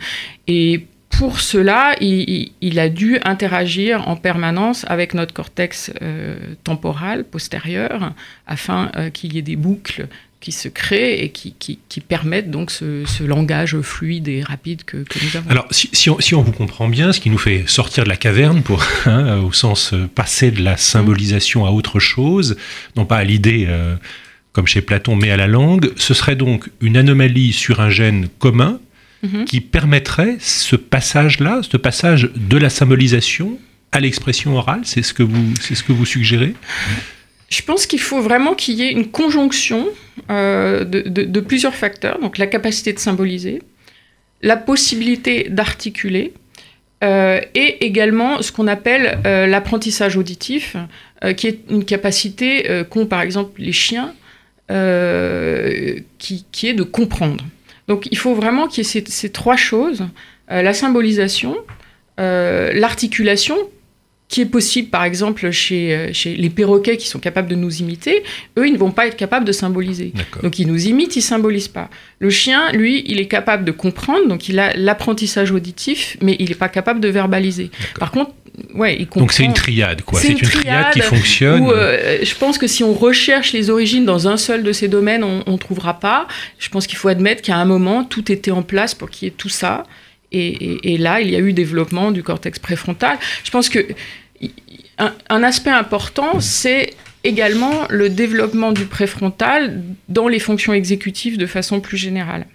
Et 0.48 0.86
pour 1.10 1.42
cela, 1.42 1.96
il, 2.00 2.22
il- 2.30 2.52
il 2.62 2.80
a 2.80 2.88
dû 2.90 3.20
interagir 3.26 4.08
en 4.08 4.16
permanence 4.16 4.86
avec 4.88 5.14
notre 5.14 5.34
cortex 5.34 5.92
euh, 6.02 6.36
temporal 6.64 7.26
postérieur 7.26 8.14
afin 8.48 8.90
euh, 8.96 9.10
qu'il 9.10 9.34
y 9.34 9.38
ait 9.40 9.42
des 9.44 9.58
boucles 9.58 10.08
qui 10.44 10.52
se 10.52 10.68
créent 10.68 11.24
et 11.24 11.30
qui, 11.30 11.56
qui- 11.58 11.80
qui 11.90 12.02
permettent 12.02 12.52
donc 12.52 12.70
ce, 12.70 13.06
ce 13.06 13.24
langage 13.24 13.80
fluide 13.82 14.28
et 14.28 14.44
rapide 14.44 14.84
que, 14.84 14.98
que 14.98 15.18
nous 15.24 15.38
avons. 15.38 15.50
Alors, 15.50 15.66
si, 15.72 15.90
si 15.94 16.10
on, 16.10 16.20
si 16.20 16.36
on 16.36 16.42
vous 16.42 16.52
comprend 16.52 16.88
bien, 16.90 17.14
ce 17.14 17.20
qui 17.22 17.30
nous 17.30 17.38
fait 17.38 17.64
sortir 17.66 18.04
de 18.04 18.10
la 18.10 18.18
caverne, 18.18 18.62
pour, 18.62 18.86
hein, 19.06 19.38
au 19.38 19.54
sens 19.54 19.94
euh, 19.94 20.06
passer 20.14 20.52
de 20.52 20.62
la 20.62 20.76
symbolisation 20.78 21.66
à 21.66 21.72
autre 21.72 22.00
chose, 22.00 22.58
non 22.98 23.06
pas 23.06 23.18
à 23.18 23.24
l'idée 23.24 23.66
euh, 23.70 23.96
comme 24.52 24.68
chez 24.68 24.82
Platon, 24.82 25.16
mais 25.16 25.32
à 25.32 25.38
la 25.38 25.48
langue, 25.48 25.92
ce 25.96 26.14
serait 26.14 26.36
donc 26.36 26.70
une 26.82 26.98
anomalie 26.98 27.54
sur 27.54 27.80
un 27.80 27.90
gène 27.90 28.28
commun 28.40 28.80
Mhm. 29.24 29.46
qui 29.46 29.62
permettrait 29.62 30.36
ce 30.42 30.76
passage-là, 30.76 31.62
ce 31.64 31.78
passage 31.78 32.30
de 32.36 32.58
la 32.58 32.70
symbolisation 32.70 33.58
à 33.94 34.02
l'expression 34.02 34.58
orale, 34.58 34.82
c'est 34.84 35.02
ce 35.02 35.14
que 35.14 35.24
vous, 35.24 35.54
c'est 35.62 35.76
ce 35.76 35.84
que 35.84 35.94
vous 35.94 36.06
suggérez? 36.06 36.56
Je 37.50 37.62
pense 37.62 37.86
qu'il 37.86 38.00
faut 38.00 38.22
vraiment 38.22 38.56
qu'il 38.56 38.76
y 38.76 38.84
ait 38.84 38.92
une 38.92 39.10
conjonction 39.10 39.88
euh, 40.30 40.84
de, 40.86 41.40
plusieurs 41.40 41.76
facteurs. 41.76 42.20
Donc 42.20 42.38
la 42.38 42.48
capacité 42.48 42.94
de 42.94 43.00
symboliser, 43.00 43.62
la 44.42 44.58
possibilité 44.58 45.48
d'articuler, 45.50 46.34
euh, 47.04 47.42
et 47.56 47.86
également 47.86 48.42
ce 48.42 48.52
qu'on 48.52 48.68
appelle 48.68 49.20
euh, 49.26 49.48
l'apprentissage 49.48 50.18
auditif, 50.18 50.76
qui 51.38 51.48
est 51.48 51.60
une 51.70 51.86
capacité 51.86 52.84
qu'ont 52.90 53.06
par 53.06 53.22
exemple 53.22 53.62
les 53.62 53.72
chiens, 53.72 54.14
qui, 54.68 56.68
est 56.68 56.74
de 56.74 56.84
comprendre. 56.84 57.46
Donc 57.88 58.10
il 58.12 58.18
faut 58.18 58.34
vraiment 58.34 58.68
qu'il 58.68 58.84
y 58.84 58.98
ait 58.98 59.04
ces 59.08 59.32
trois 59.32 59.56
choses, 59.56 60.06
la 60.50 60.74
symbolisation, 60.74 61.56
l'articulation, 62.18 63.56
qui 64.34 64.42
est 64.42 64.48
possible, 64.48 64.90
par 64.90 65.04
exemple, 65.04 65.52
chez, 65.52 65.94
euh, 65.94 66.10
chez 66.12 66.36
les 66.36 66.50
perroquets 66.50 66.98
qui 66.98 67.08
sont 67.08 67.20
capables 67.20 67.48
de 67.48 67.54
nous 67.54 67.82
imiter, 67.82 68.24
eux, 68.58 68.66
ils 68.66 68.74
ne 68.74 68.80
vont 68.80 68.90
pas 68.90 69.06
être 69.06 69.16
capables 69.16 69.46
de 69.46 69.52
symboliser. 69.52 70.12
Donc, 70.42 70.58
ils 70.58 70.66
nous 70.66 70.88
imitent, 70.88 71.16
ils 71.16 71.22
symbolisent 71.22 71.68
pas. 71.68 71.88
Le 72.18 72.32
chien, 72.32 72.72
lui, 72.72 73.04
il 73.06 73.20
est 73.20 73.28
capable 73.28 73.64
de 73.64 73.72
comprendre, 73.72 74.28
donc 74.28 74.50
il 74.50 74.58
a 74.58 74.74
l'apprentissage 74.76 75.52
auditif, 75.52 76.18
mais 76.20 76.36
il 76.40 76.50
n'est 76.50 76.56
pas 76.56 76.68
capable 76.68 77.00
de 77.00 77.10
verbaliser. 77.10 77.70
Par 78.00 78.10
contre, 78.10 78.32
Ouais, 78.76 78.98
il 79.00 79.08
Donc 79.08 79.34
c'est 79.34 79.46
une 79.46 79.54
triade, 79.54 80.04
quoi. 80.04 80.20
C'est 80.20 80.28
une, 80.28 80.38
triade, 80.38 80.94
qui 80.94 81.02
fonctionne. 81.02 81.68
Euh, 81.72 82.20
je 82.22 82.36
pense 82.36 82.60
que 82.60 82.68
si 82.68 82.84
on 82.84 82.94
recherche 82.94 83.52
les 83.52 83.72
origines 83.72 84.06
dans 84.06 84.28
un 84.28 84.38
seul 84.38 84.62
de 84.62 84.72
ces 84.72 84.88
domaines, 84.88 85.24
on 85.24 85.52
ne 85.52 85.58
trouvera 85.58 86.00
pas. 86.00 86.28
Je 86.60 86.70
pense 86.70 86.86
qu'il 86.86 86.98
faut 87.00 87.08
admettre 87.08 87.42
qu'à 87.42 87.58
un 87.58 87.66
moment, 87.66 88.04
tout 88.04 88.32
était 88.32 88.52
en 88.52 88.62
place 88.62 88.94
pour 88.94 89.10
qu'il 89.10 89.28
y 89.28 89.30
ait 89.30 89.34
tout 89.36 89.50
ça. 89.50 89.86
Et, 90.34 90.94
et, 90.94 90.98
là, 90.98 91.22
il 91.22 91.30
y 91.30 91.36
a 91.36 91.40
eu 91.40 91.54
développement 91.54 92.12
du 92.12 92.24
cortex 92.24 92.58
préfrontal. 92.58 93.18
Je 93.44 93.52
pense 93.52 93.70
que 93.70 93.86
un, 95.30 95.44
aspect 95.44 95.72
important, 95.72 96.40
c'est 96.40 96.94
également 97.24 97.86
le 97.90 98.10
développement 98.10 98.72
du 98.72 98.86
préfrontal 98.86 99.82
dans 100.10 100.28
les 100.28 100.40
fonctions 100.40 100.74
exécutives 100.74 101.38
de 101.38 101.46
façon 101.46 101.80
plus 101.80 101.98
générale. 101.98 102.46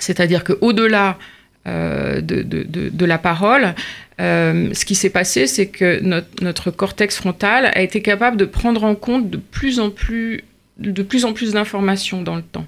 C'est-à-dire 0.00 0.44
qu'au-delà 0.44 1.18
euh, 1.66 2.20
de, 2.20 3.04
la 3.04 3.18
parole, 3.18 3.74
euh, 4.20 4.70
ce 4.72 4.84
qui 4.84 4.94
s'est 4.94 5.10
passé, 5.10 5.46
c'est 5.46 5.66
que 5.66 6.00
notre, 6.02 6.70
cortex 6.70 7.16
frontal 7.16 7.66
a 7.66 7.82
été 7.82 8.00
capable 8.00 8.36
de 8.36 8.44
prendre 8.44 8.84
en 8.84 8.94
compte 8.94 9.30
de 9.30 9.38
plus, 9.38 9.80
en 9.80 9.90
plus 9.90 10.44
d'informations 11.52 12.22
dans 12.22 12.36
le 12.36 12.42
temps 12.42 12.66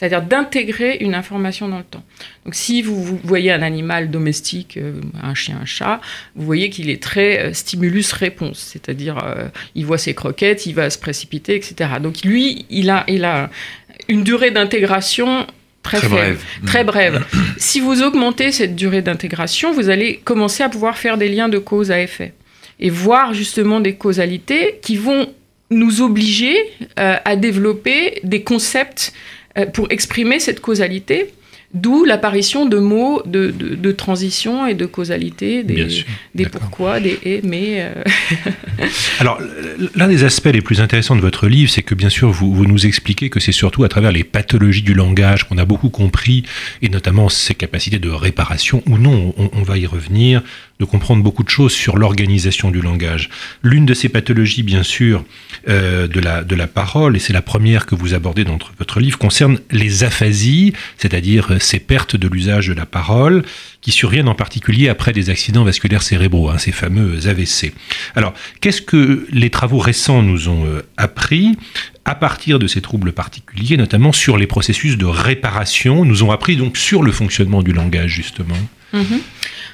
c'est-à-dire 0.00 0.22
d'intégrer 0.22 0.96
une 1.02 1.14
information 1.14 1.68
dans 1.68 1.76
le 1.76 1.84
temps. 1.84 2.02
Donc 2.46 2.54
si 2.54 2.80
vous, 2.80 3.20
voyez 3.22 3.52
un 3.52 3.60
animal 3.60 4.10
domestique, 4.10 4.78
euh, 4.78 4.94
un 5.22 5.34
chien, 5.34 5.58
un 5.60 5.66
chat, 5.66 6.00
vous 6.34 6.46
voyez 6.46 6.70
qu'il 6.70 6.88
est 6.88 7.02
très 7.02 7.38
euh, 7.38 7.52
stimulus-réponse, 7.52 8.58
c'est-à-dire 8.58 9.22
euh, 9.22 9.48
il 9.74 9.84
voit 9.84 9.98
ses 9.98 10.14
croquettes, 10.14 10.64
il 10.64 10.74
va 10.74 10.88
se 10.88 10.98
précipiter, 10.98 11.54
etc. 11.54 11.90
Donc 12.00 12.22
lui, 12.24 12.64
il 12.70 12.88
a, 12.88 13.04
il 13.08 13.26
a 13.26 13.50
une 14.08 14.24
durée 14.24 14.50
d'intégration 14.50 15.46
très, 15.82 15.98
très 15.98 16.08
faible, 16.08 16.16
brève. 16.16 16.44
très 16.64 16.84
brève. 16.84 17.26
si 17.58 17.80
vous 17.80 18.00
augmentez 18.00 18.52
cette 18.52 18.76
durée 18.76 19.02
d'intégration, 19.02 19.74
vous 19.74 19.90
allez 19.90 20.16
commencer 20.24 20.62
à 20.62 20.70
pouvoir 20.70 20.96
faire 20.96 21.18
des 21.18 21.28
liens 21.28 21.50
de 21.50 21.58
cause 21.58 21.90
à 21.90 22.00
effet 22.00 22.32
et 22.78 22.88
voir 22.88 23.34
justement 23.34 23.80
des 23.80 23.96
causalités 23.96 24.78
qui 24.80 24.96
vont 24.96 25.26
nous 25.68 26.00
obliger 26.00 26.56
à 26.96 27.36
développer 27.36 28.18
des 28.24 28.42
concepts 28.42 29.12
pour 29.72 29.90
exprimer 29.90 30.40
cette 30.40 30.60
causalité. 30.60 31.32
D'où 31.72 32.04
l'apparition 32.04 32.66
de 32.66 32.78
mots 32.78 33.22
de, 33.24 33.52
de, 33.52 33.92
transition 33.92 34.66
et 34.66 34.74
de 34.74 34.86
causalité, 34.86 35.62
des, 35.62 36.04
des 36.34 36.46
pourquoi, 36.46 36.98
des 36.98 37.16
et, 37.22 37.42
mais. 37.44 37.76
Euh. 37.78 38.02
Alors, 39.20 39.40
l'un 39.94 40.08
des 40.08 40.24
aspects 40.24 40.50
les 40.52 40.62
plus 40.62 40.80
intéressants 40.80 41.14
de 41.14 41.20
votre 41.20 41.46
livre, 41.46 41.70
c'est 41.70 41.84
que 41.84 41.94
bien 41.94 42.08
sûr, 42.08 42.32
vous, 42.32 42.52
vous 42.52 42.66
nous 42.66 42.86
expliquez 42.86 43.30
que 43.30 43.38
c'est 43.38 43.52
surtout 43.52 43.84
à 43.84 43.88
travers 43.88 44.10
les 44.10 44.24
pathologies 44.24 44.82
du 44.82 44.94
langage 44.94 45.48
qu'on 45.48 45.58
a 45.58 45.64
beaucoup 45.64 45.90
compris, 45.90 46.42
et 46.82 46.88
notamment 46.88 47.28
ses 47.28 47.54
capacités 47.54 48.00
de 48.00 48.10
réparation, 48.10 48.82
ou 48.86 48.98
non, 48.98 49.32
on, 49.36 49.50
on 49.52 49.62
va 49.62 49.78
y 49.78 49.86
revenir, 49.86 50.42
de 50.80 50.84
comprendre 50.86 51.22
beaucoup 51.22 51.44
de 51.44 51.50
choses 51.50 51.72
sur 51.72 51.98
l'organisation 51.98 52.70
du 52.70 52.80
langage. 52.80 53.28
L'une 53.62 53.84
de 53.84 53.92
ces 53.92 54.08
pathologies, 54.08 54.62
bien 54.62 54.82
sûr, 54.82 55.24
euh, 55.68 56.08
de, 56.08 56.18
la, 56.20 56.42
de 56.42 56.56
la 56.56 56.66
parole, 56.66 57.16
et 57.16 57.18
c'est 57.18 57.34
la 57.34 57.42
première 57.42 57.84
que 57.84 57.94
vous 57.94 58.14
abordez 58.14 58.44
dans 58.44 58.58
votre 58.78 58.98
livre, 58.98 59.18
concerne 59.18 59.58
les 59.70 60.04
aphasies, 60.04 60.72
c'est-à-dire 60.96 61.60
ces 61.60 61.78
pertes 61.78 62.16
de 62.16 62.26
l'usage 62.26 62.68
de 62.68 62.72
la 62.72 62.86
parole, 62.86 63.44
qui 63.82 63.92
surviennent 63.92 64.28
en 64.28 64.34
particulier 64.34 64.88
après 64.88 65.12
des 65.12 65.28
accidents 65.28 65.64
vasculaires 65.64 66.02
cérébraux, 66.02 66.48
hein, 66.48 66.58
ces 66.58 66.72
fameux 66.72 67.26
AVC. 67.28 67.72
Alors, 68.16 68.32
qu'est-ce 68.60 68.82
que 68.82 69.26
les 69.30 69.50
travaux 69.50 69.78
récents 69.78 70.22
nous 70.22 70.48
ont 70.48 70.64
euh, 70.64 70.82
appris 70.96 71.56
à 72.06 72.14
partir 72.14 72.58
de 72.58 72.66
ces 72.66 72.80
troubles 72.80 73.12
particuliers, 73.12 73.76
notamment 73.76 74.12
sur 74.12 74.38
les 74.38 74.46
processus 74.46 74.96
de 74.96 75.04
réparation, 75.04 76.06
nous 76.06 76.22
ont 76.22 76.30
appris 76.30 76.56
donc 76.56 76.78
sur 76.78 77.02
le 77.02 77.12
fonctionnement 77.12 77.62
du 77.62 77.72
langage, 77.72 78.10
justement? 78.10 78.56
Mm-hmm. 78.94 79.20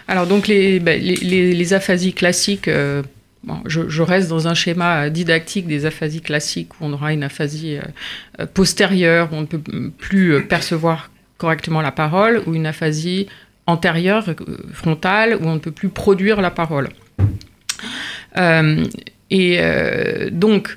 Alors 0.09 0.27
donc 0.27 0.47
les, 0.47 0.79
bah, 0.79 0.93
aphasies 1.73 2.13
classiques, 2.13 2.69
euh, 2.69 3.03
je, 3.67 4.03
reste 4.03 4.29
dans 4.29 4.49
un 4.49 4.55
schéma 4.55 5.11
didactique 5.11 5.67
des 5.67 5.85
aphasies 5.85 6.21
classiques 6.21 6.81
où 6.81 6.85
on 6.85 6.93
aura 6.93 7.13
une 7.13 7.25
aphasie 7.25 7.79
euh, 8.41 8.47
postérieure, 8.47 9.33
où 9.33 9.37
on 9.37 9.41
ne 9.43 9.47
peut 9.47 9.61
plus 9.99 10.45
percevoir 10.47 11.11
correctement 11.39 11.83
la 11.83 11.93
parole, 11.93 12.43
ou 12.47 12.55
une 12.55 12.67
aphasie 12.67 13.27
antérieure, 13.67 14.29
euh, 14.29 14.35
frontale, 14.73 15.37
où 15.41 15.47
on 15.47 15.55
ne 15.55 15.61
peut 15.61 15.73
plus 15.73 15.89
produire 15.89 16.41
la 16.41 16.51
parole. 16.51 16.89
et 19.31 19.61
donc, 20.31 20.77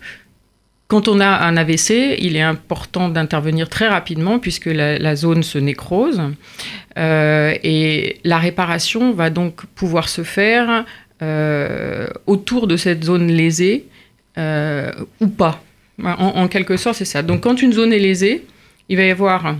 quand 0.89 1.07
on 1.07 1.19
a 1.19 1.27
un 1.27 1.55
AVC, 1.55 2.17
il 2.17 2.35
est 2.35 2.41
important 2.41 3.09
d'intervenir 3.09 3.69
très 3.69 3.87
rapidement 3.87 4.39
puisque 4.39 4.65
la, 4.65 5.15
zone 5.15 5.43
se 5.43 5.59
nécrose. 5.59 6.19
Euh, 6.97 7.55
et 7.63 8.17
la 8.23 8.39
réparation 8.39 9.13
va 9.13 9.29
donc 9.29 9.67
pouvoir 9.75 10.09
se 10.09 10.23
faire 10.23 10.85
euh, 11.21 12.07
autour 12.25 12.65
de 12.65 12.75
cette 12.75 13.03
zone 13.03 13.27
lésée 13.27 13.85
euh, 14.39 14.91
ou 15.21 15.27
pas. 15.27 15.63
En, 16.03 16.47
quelque 16.47 16.75
sorte, 16.75 16.97
c'est 16.97 17.05
ça. 17.05 17.21
Donc 17.21 17.41
quand 17.41 17.61
une 17.61 17.73
zone 17.73 17.93
est 17.93 17.99
lésée, 17.99 18.47
il 18.87 18.97
va 18.97 19.03
y 19.03 19.11
avoir 19.11 19.57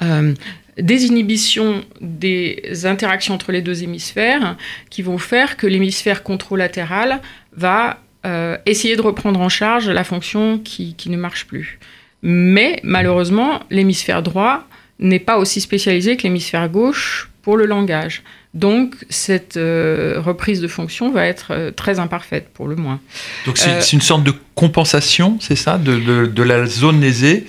des 0.00 1.06
inhibitions 1.06 1.84
des 2.00 2.84
interactions 2.84 3.34
entre 3.34 3.52
les 3.52 3.62
deux 3.62 3.84
hémisphères 3.84 4.56
qui 4.90 5.02
vont 5.02 5.18
faire 5.18 5.56
que 5.56 5.68
l'hémisphère 5.68 6.24
controlatéral 6.24 7.20
va 7.54 8.01
euh, 8.24 8.56
essayer 8.66 8.96
de 8.96 9.02
reprendre 9.02 9.40
en 9.40 9.48
charge 9.48 9.88
la 9.88 10.04
fonction 10.04 10.58
qui, 10.58 10.94
ne 11.06 11.16
marche 11.16 11.46
plus. 11.46 11.78
Mais 12.22 12.78
malheureusement, 12.84 13.62
l'hémisphère 13.70 14.22
droit 14.22 14.64
n'est 15.00 15.18
pas 15.18 15.38
aussi 15.38 15.60
spécialisé 15.60 16.16
que 16.16 16.22
l'hémisphère 16.22 16.68
gauche 16.68 17.30
pour 17.42 17.56
le 17.56 17.66
langage. 17.66 18.22
Donc, 18.54 18.94
cette 19.08 19.56
euh, 19.56 20.20
reprise 20.20 20.60
de 20.60 20.68
fonction 20.68 21.10
va 21.10 21.26
être 21.26 21.48
euh, 21.50 21.70
très 21.72 21.98
imparfaite, 21.98 22.48
pour 22.54 22.68
le 22.68 22.76
moins. 22.76 23.00
Donc, 23.46 23.58
c'est 23.58 23.92
une 23.92 24.00
sorte 24.00 24.22
de 24.22 24.34
compensation, 24.54 25.38
c'est 25.40 25.56
ça, 25.56 25.78
de, 25.78 26.26
de, 26.26 26.42
la 26.42 26.66
zone 26.66 27.00
lésée 27.00 27.46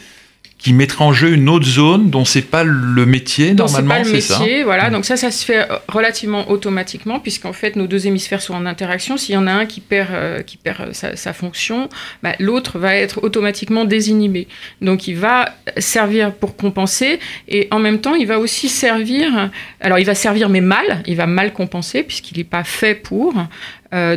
qui 0.64 0.72
mettrait 0.72 1.04
en 1.04 1.12
jeu 1.12 1.34
une 1.34 1.50
autre 1.50 1.66
zone 1.66 2.10
dont 2.10 2.24
c'est 2.24 2.42
pas 2.42 2.64
le 2.64 3.06
métier 3.06 3.54
normalement, 3.54 3.96
c'est 4.06 4.22
ça 4.22 4.40
Voilà, 4.64 4.90
mm. 4.90 4.94
donc 4.94 5.04
ça, 5.04 5.18
ça 5.18 5.30
se 5.30 5.44
fait 5.44 5.70
euh, 5.70 5.76
relativement 5.90 6.50
automatiquement 6.50 7.20
puisqu'en 7.20 7.52
fait 7.52 7.76
nos 7.76 7.86
deux 7.86 8.08
hémisphères 8.08 8.42
sont 8.42 8.54
en 8.54 8.66
interaction. 8.66 9.18
S'il 9.18 9.36
y 9.36 9.38
en 9.38 9.46
a 9.46 9.52
un 9.52 9.66
qui 9.66 9.82
perd, 9.82 10.08
euh, 10.14 10.42
qui 10.42 10.56
perd 10.56 10.80
euh, 10.80 11.16
sa, 11.16 11.34
fonction, 11.34 11.90
bah, 12.24 12.32
l'autre 12.40 12.80
va 12.80 12.96
être 12.96 13.22
automatiquement 13.24 13.84
désinhibé. 13.84 14.48
Donc 14.82 15.10
il 15.10 15.18
va 15.18 15.54
servir 15.80 16.34
pour 16.34 16.56
compenser 16.56 17.20
et 17.50 17.68
en 17.72 17.80
même 17.80 18.00
temps 18.00 18.16
il 18.16 18.26
va 18.26 18.40
aussi 18.40 18.70
servir. 18.70 19.50
Alors 19.82 20.00
il 20.00 20.06
va 20.06 20.16
servir 20.16 20.48
mais 20.48 20.62
mal, 20.62 21.04
il 21.06 21.18
va 21.18 21.28
mal 21.28 21.52
compenser 21.52 22.04
puisqu'il 22.04 22.38
n'est 22.38 22.46
pas 22.46 22.64
fait 22.64 22.96
pour. 22.96 23.34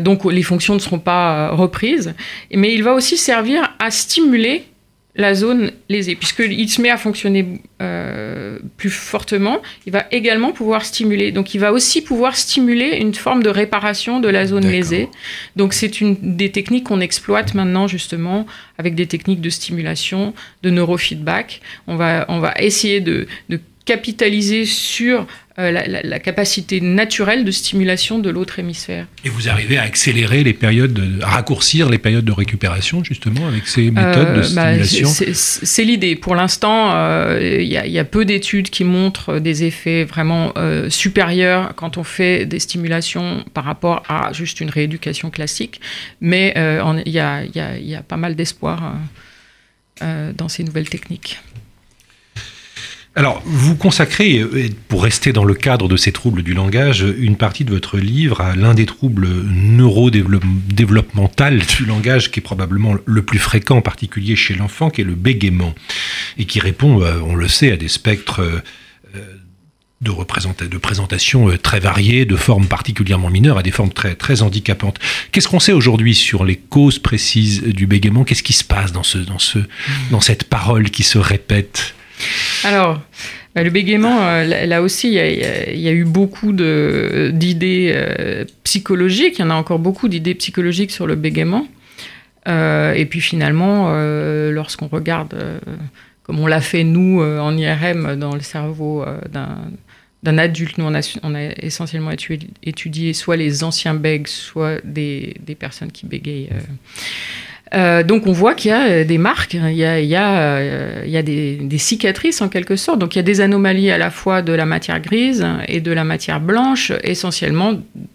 donc 0.00 0.24
les 0.24 0.44
fonctions 0.44 0.74
ne 0.74 0.78
seront 0.78 1.00
pas 1.00 1.48
reprises, 1.48 2.14
mais 2.54 2.72
il 2.72 2.84
va 2.84 2.94
aussi 2.94 3.16
servir 3.16 3.74
à 3.80 3.90
stimuler 3.90 4.64
la 5.16 5.34
zone 5.34 5.72
lésée. 5.88 6.14
Puisqu'il 6.14 6.68
se 6.68 6.80
met 6.80 6.90
à 6.90 6.96
fonctionner 6.96 7.60
euh, 7.82 8.58
plus 8.76 8.90
fortement, 8.90 9.60
il 9.86 9.92
va 9.92 10.06
également 10.10 10.52
pouvoir 10.52 10.84
stimuler. 10.84 11.32
Donc 11.32 11.54
il 11.54 11.58
va 11.58 11.72
aussi 11.72 12.02
pouvoir 12.02 12.36
stimuler 12.36 12.96
une 12.96 13.14
forme 13.14 13.42
de 13.42 13.48
réparation 13.48 14.20
de 14.20 14.28
la 14.28 14.46
zone 14.46 14.66
lésée. 14.66 15.08
Donc 15.56 15.72
c'est 15.72 16.00
une 16.00 16.16
des 16.36 16.50
techniques 16.50 16.84
qu'on 16.84 17.00
exploite 17.00 17.54
maintenant 17.54 17.88
justement 17.88 18.46
avec 18.78 18.94
des 18.94 19.06
techniques 19.06 19.40
de 19.40 19.50
stimulation, 19.50 20.34
de 20.62 20.70
neurofeedback. 20.70 21.60
On 21.86 21.96
va, 21.96 22.26
on 22.28 22.38
va 22.38 22.54
essayer 22.58 23.00
de, 23.00 23.26
capitaliser 23.86 24.66
sur 24.66 25.26
euh, 25.58 25.70
la, 25.70 26.18
capacité 26.18 26.82
naturelle 26.82 27.44
de 27.44 27.50
stimulation 27.50 28.18
de 28.18 28.28
l'autre 28.28 28.58
hémisphère. 28.58 29.06
Et 29.24 29.30
vous 29.30 29.48
arrivez 29.48 29.78
à 29.78 29.82
accélérer 29.82 30.44
les 30.44 30.52
périodes, 30.52 31.18
à 31.22 31.28
raccourcir 31.28 31.88
les 31.88 31.96
périodes 31.96 32.26
de 32.26 32.32
récupération 32.32 33.02
justement 33.02 33.46
avec 33.46 33.66
ces 33.66 33.90
méthodes 33.90 34.34
de 34.34 34.54
bah, 34.54 34.84
stimulation 34.84 35.08
C'est 35.32 35.84
l'idée. 35.84 36.14
Pour 36.14 36.34
l'instant, 36.34 36.90
il 37.38 37.62
y, 37.62 37.74
y, 37.74 37.98
a 37.98 38.04
peu 38.04 38.26
d'études 38.26 38.68
qui 38.68 38.84
montrent 38.84 39.38
des 39.38 39.64
effets 39.64 40.04
vraiment 40.04 40.52
supérieurs 40.90 41.72
quand 41.74 41.96
on 41.96 42.04
fait 42.04 42.44
des 42.44 42.58
stimulations 42.58 43.42
par 43.54 43.64
rapport 43.64 44.02
à 44.08 44.34
juste 44.34 44.60
une 44.60 44.70
rééducation 44.70 45.30
classique. 45.30 45.80
Mais 46.20 46.52
il 47.06 47.12
y, 47.12 47.12
y, 47.12 47.94
a 47.94 48.02
pas 48.02 48.16
mal 48.18 48.34
d'espoir 48.36 48.94
dans 50.02 50.48
ces 50.48 50.64
nouvelles 50.64 50.90
techniques. 50.90 51.38
Alors, 53.18 53.42
vous 53.46 53.76
consacrez, 53.76 54.44
pour 54.88 55.02
rester 55.02 55.32
dans 55.32 55.46
le 55.46 55.54
cadre 55.54 55.88
de 55.88 55.96
ces 55.96 56.12
troubles 56.12 56.42
du 56.42 56.52
langage, 56.52 57.02
une 57.18 57.36
partie 57.36 57.64
de 57.64 57.72
votre 57.72 57.96
livre 57.96 58.42
à 58.42 58.54
l'un 58.54 58.74
des 58.74 58.84
troubles 58.84 59.26
neurodéveloppementaux 59.26 61.44
du 61.78 61.86
langage 61.86 62.30
qui 62.30 62.40
est 62.40 62.42
probablement 62.42 62.94
le 63.06 63.22
plus 63.22 63.38
fréquent, 63.38 63.78
en 63.78 63.80
particulier 63.80 64.36
chez 64.36 64.54
l'enfant, 64.54 64.90
qui 64.90 65.00
est 65.00 65.04
le 65.04 65.14
bégaiement, 65.14 65.74
et 66.36 66.44
qui 66.44 66.60
répond, 66.60 67.00
euh, 67.00 67.18
on 67.24 67.34
le 67.34 67.48
sait, 67.48 67.72
à 67.72 67.78
des 67.78 67.88
spectres 67.88 68.42
euh, 68.42 68.60
de, 70.02 70.12
de 70.68 70.76
présentation 70.76 71.48
euh, 71.48 71.56
très 71.56 71.80
variées, 71.80 72.26
de 72.26 72.36
formes 72.36 72.66
particulièrement 72.66 73.30
mineures 73.30 73.56
à 73.56 73.62
des 73.62 73.70
formes 73.70 73.94
très, 73.94 74.14
très 74.14 74.42
handicapantes. 74.42 74.98
Qu'est-ce 75.32 75.48
qu'on 75.48 75.58
sait 75.58 75.72
aujourd'hui 75.72 76.14
sur 76.14 76.44
les 76.44 76.56
causes 76.56 76.98
précises 76.98 77.62
du 77.62 77.86
bégaiement? 77.86 78.24
Qu'est-ce 78.24 78.42
qui 78.42 78.52
se 78.52 78.64
passe 78.64 78.92
dans, 78.92 79.02
ce, 79.02 79.16
dans, 79.16 79.38
ce, 79.38 79.58
dans 80.10 80.20
cette 80.20 80.44
parole 80.44 80.90
qui 80.90 81.02
se 81.02 81.16
répète? 81.16 81.94
Alors, 82.64 83.00
bah, 83.56 83.62
le 83.62 83.70
bégaiement, 83.70 84.18
euh, 84.20 84.66
là 84.66 84.82
aussi, 84.82 85.08
il 85.08 85.14
y, 85.14 85.88
a 85.88 85.92
eu 85.92 86.04
beaucoup 86.04 86.52
d'idées 86.52 87.92
euh, 87.94 88.44
psychologiques. 88.64 89.38
Il 89.38 89.42
y 89.42 89.44
en 89.44 89.50
a 89.50 89.54
encore 89.54 89.78
beaucoup 89.78 90.08
d'idées 90.08 90.34
psychologiques 90.34 90.90
sur 90.90 91.06
le 91.06 91.14
bégaiement. 91.14 91.66
Euh, 92.48 92.92
et 92.92 93.06
puis 93.06 93.22
finalement, 93.22 93.90
lorsqu'on 94.50 94.88
regarde, 94.88 95.34
comme 96.22 96.38
on 96.38 96.46
l'a 96.46 96.60
fait 96.60 96.84
nous 96.84 97.22
en 97.22 97.56
IRM 97.56 98.16
dans 98.16 98.34
le 98.34 98.42
cerveau 98.42 99.04
d'un 100.22 100.38
adulte, 100.38 100.76
nous 100.76 100.84
on 100.84 100.94
a, 101.34 101.42
essentiellement 101.62 102.10
étudié, 102.62 103.14
soit 103.14 103.36
les 103.36 103.64
anciens 103.64 103.94
bègues, 103.94 104.26
soit 104.26 104.80
des, 104.84 105.34
des 105.40 105.54
personnes 105.54 105.90
qui 105.90 106.04
bégayent 106.04 106.50
euh, 107.74 108.04
donc 108.04 108.26
on 108.26 108.32
voit 108.32 108.54
qu'il 108.54 108.70
y 108.70 108.74
a 108.74 108.86
euh, 108.86 109.04
des 109.04 109.18
marques, 109.18 109.54
il 109.54 109.72
y 109.72 109.84
a, 109.84 110.00
il 110.00 110.06
y 110.06 110.14
a, 110.14 110.38
euh, 110.38 111.22
des, 111.22 111.78
cicatrices 111.78 112.40
en 112.40 112.48
quelque 112.48 112.76
sorte. 112.76 112.98
Donc 113.00 113.14
il 113.14 113.18
y 113.18 113.20
a 113.20 113.24
des 113.24 113.40
anomalies 113.40 113.90
à 113.90 113.98
la 113.98 114.10
fois 114.10 114.42
de 114.42 114.52
la 114.52 114.66
matière 114.66 115.00
grise 115.00 115.46
et 115.66 115.80
de 115.80 115.90
la 115.90 116.04
matière 116.04 116.40
blanche, 116.40 116.92
essentiellement 117.02 117.74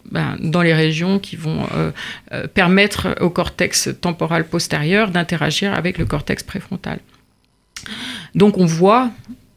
ben, 0.10 0.38
dans 0.40 0.62
les 0.62 0.74
régions 0.74 1.20
qui 1.20 1.36
vont 1.36 1.66
permettre 2.54 3.16
au 3.22 3.30
cortex 3.30 3.90
temporal 4.00 4.46
postérieur 4.46 5.10
d'interagir 5.10 5.74
avec 5.74 5.98
le 5.98 6.06
cortex 6.06 6.44
préfrontal. 6.44 7.00
Donc 8.36 8.58
on 8.58 8.66
voit 8.66 9.10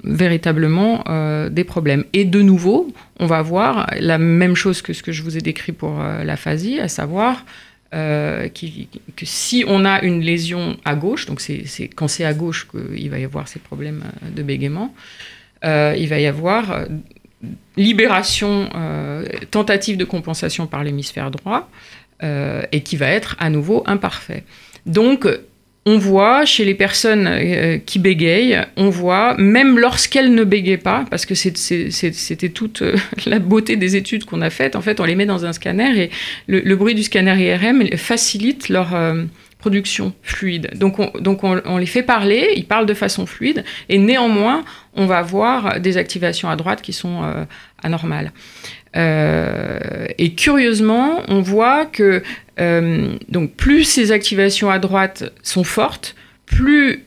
véritablement 0.02 1.04
des 1.50 1.64
problèmes. 1.64 2.04
Et 2.12 2.24
de 2.24 2.42
nouveau, 2.42 2.92
on 3.18 3.26
va 3.26 3.42
voir 3.42 3.90
la 3.98 4.18
même 4.18 4.54
chose 4.54 4.82
que 4.82 4.92
ce 4.92 5.02
que 5.02 5.12
je 5.12 5.22
vous 5.22 5.36
ai 5.36 5.40
décrit 5.40 5.72
pour 5.72 5.98
l'aphasie, 6.24 6.78
à 6.78 6.88
savoir 6.88 7.44
euh, 7.94 8.48
que 8.48 9.24
si 9.24 9.64
on 9.68 9.84
a 9.84 10.02
une 10.02 10.20
lésion 10.20 10.76
à 10.84 10.96
gauche, 10.96 11.26
donc 11.26 11.40
c'est 11.40 11.88
quand 11.94 12.08
c'est 12.08 12.24
à 12.24 12.34
gauche 12.34 12.66
qu'il 12.68 13.08
va 13.08 13.18
y 13.20 13.24
avoir 13.24 13.46
ces 13.46 13.60
problèmes 13.60 14.02
euh, 14.04 14.30
de 14.30 14.42
bégaiement, 14.42 14.92
euh, 15.64 15.94
il 15.96 16.08
va 16.08 16.18
y 16.18 16.26
avoir 16.26 16.86
libération, 17.76 18.70
tentative 19.50 19.96
de 19.96 20.04
compensation 20.04 20.66
par 20.66 20.82
l'hémisphère 20.82 21.30
droit, 21.30 21.68
et 22.22 22.80
qui 22.82 22.96
va 22.96 23.08
être 23.08 23.36
à 23.38 23.50
nouveau 23.50 23.82
imparfait. 23.86 24.44
Donc, 24.86 25.28
on 25.86 25.98
voit 25.98 26.44
chez 26.44 26.64
les 26.64 26.74
personnes 26.74 27.26
euh, 27.26 27.78
qui 27.78 27.98
bégayent, 27.98 28.62
on 28.76 28.88
voit, 28.88 29.36
même 29.36 29.78
lorsqu'elles 29.78 30.34
ne 30.34 30.44
bégayent 30.44 30.78
pas, 30.78 31.04
parce 31.10 31.26
que 31.26 31.34
c'était 31.34 32.48
toute 32.48 32.82
euh, 32.82 32.96
la 33.26 33.38
beauté 33.38 33.76
des 33.76 33.96
études 33.96 34.24
qu'on 34.24 34.40
a 34.40 34.50
faites, 34.50 34.76
en 34.76 34.80
fait, 34.80 35.00
on 35.00 35.04
les 35.04 35.14
met 35.14 35.26
dans 35.26 35.44
un 35.44 35.52
scanner 35.52 36.04
et 36.04 36.10
le, 36.46 36.74
bruit 36.76 36.94
du 36.94 37.02
scanner 37.02 37.36
IRM 37.38 37.86
facilite 37.98 38.70
leur 38.70 38.94
euh, 38.94 39.24
production 39.58 40.14
fluide. 40.22 40.70
Donc, 40.74 40.98
on, 40.98 41.10
donc 41.20 41.44
on, 41.44 41.76
les 41.76 41.86
fait 41.86 42.02
parler, 42.02 42.54
ils 42.56 42.66
parlent 42.66 42.86
de 42.86 42.94
façon 42.94 43.26
fluide, 43.26 43.64
et 43.90 43.98
néanmoins, 43.98 44.64
on 44.94 45.06
va 45.06 45.20
voir 45.22 45.80
des 45.80 45.96
activations 45.98 46.48
à 46.48 46.56
droite 46.56 46.80
qui 46.80 46.92
sont 46.92 47.22
anormales. 47.82 48.32
Et 48.94 50.34
curieusement, 50.36 51.22
on 51.28 51.40
voit 51.40 51.86
que 51.86 52.22
euh, 52.60 53.16
donc 53.28 53.52
plus 53.54 53.84
ces 53.84 54.12
activations 54.12 54.70
à 54.70 54.78
droite 54.78 55.32
sont 55.42 55.64
fortes, 55.64 56.14
plus 56.46 57.02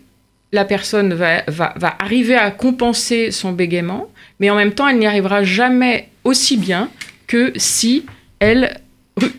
la 0.51 0.65
personne 0.65 1.13
va, 1.13 1.43
va, 1.47 1.95
arriver 1.99 2.35
à 2.35 2.51
compenser 2.51 3.31
son 3.31 3.53
bégaiement, 3.53 4.09
mais 4.39 4.49
en 4.49 4.55
même 4.55 4.73
temps, 4.73 4.87
elle 4.87 4.97
n'y 4.97 5.05
arrivera 5.05 5.43
jamais 5.43 6.07
aussi 6.23 6.55
bien 6.57 6.89
que 7.27 7.51
si 7.55 8.05
elle 8.39 8.79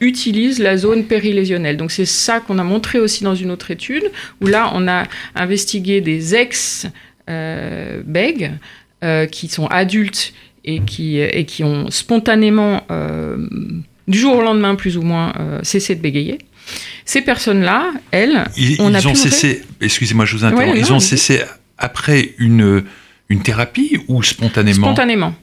utilise 0.01 0.59
la 0.59 0.77
zone 0.77 1.05
périlésionnelle. 1.05 1.77
Donc 1.77 1.93
c'est 1.93 2.05
ça 2.05 2.41
qu'on 2.41 2.59
a 2.59 2.65
montré 2.65 2.99
aussi 2.99 3.25
dans 3.25 3.35
une 3.35 3.51
autre 3.51 3.71
étude, 3.71 4.11
où 4.41 4.47
là, 4.47 4.71
on 4.75 4.87
a 4.89 5.05
investigué 5.35 6.01
des 6.01 6.35
ex-bègues 6.35 6.93
euh, 9.05 9.27
qui 9.27 9.49
sont 9.49 9.67
adultes 9.67 10.35
et 10.69 10.81
qui, 10.81 11.19
et 11.19 11.45
qui 11.47 11.65
ont 11.65 11.91
spontanément 11.91 12.85
euh, 12.91 13.39
du 14.07 14.19
jour 14.19 14.37
au 14.37 14.43
lendemain, 14.43 14.75
plus 14.75 14.99
ou 14.99 15.03
moins, 15.03 15.33
euh, 15.41 15.61
cessé 15.63 15.95
de 15.95 16.01
bégayer. 16.01 16.39
Ces 17.07 17.23
personnes-là, 17.23 17.91
elles, 18.11 18.45
ils, 18.59 18.77
on 18.81 18.93
a 18.93 19.05
ont 19.07 19.15
cessé. 19.15 19.63
Excusez-moi, 19.81 20.27
je 20.27 20.37
vous 20.37 20.45
interromps. 20.45 20.79
ils 20.79 20.93
ont 20.93 21.01
cessé 21.01 21.41
après 21.79 22.35
une 22.39 22.85
une 23.31 23.43
thérapie 23.43 23.99
ou 24.09 24.23
spontanément 24.23 24.87
Spontanément, 24.87 25.35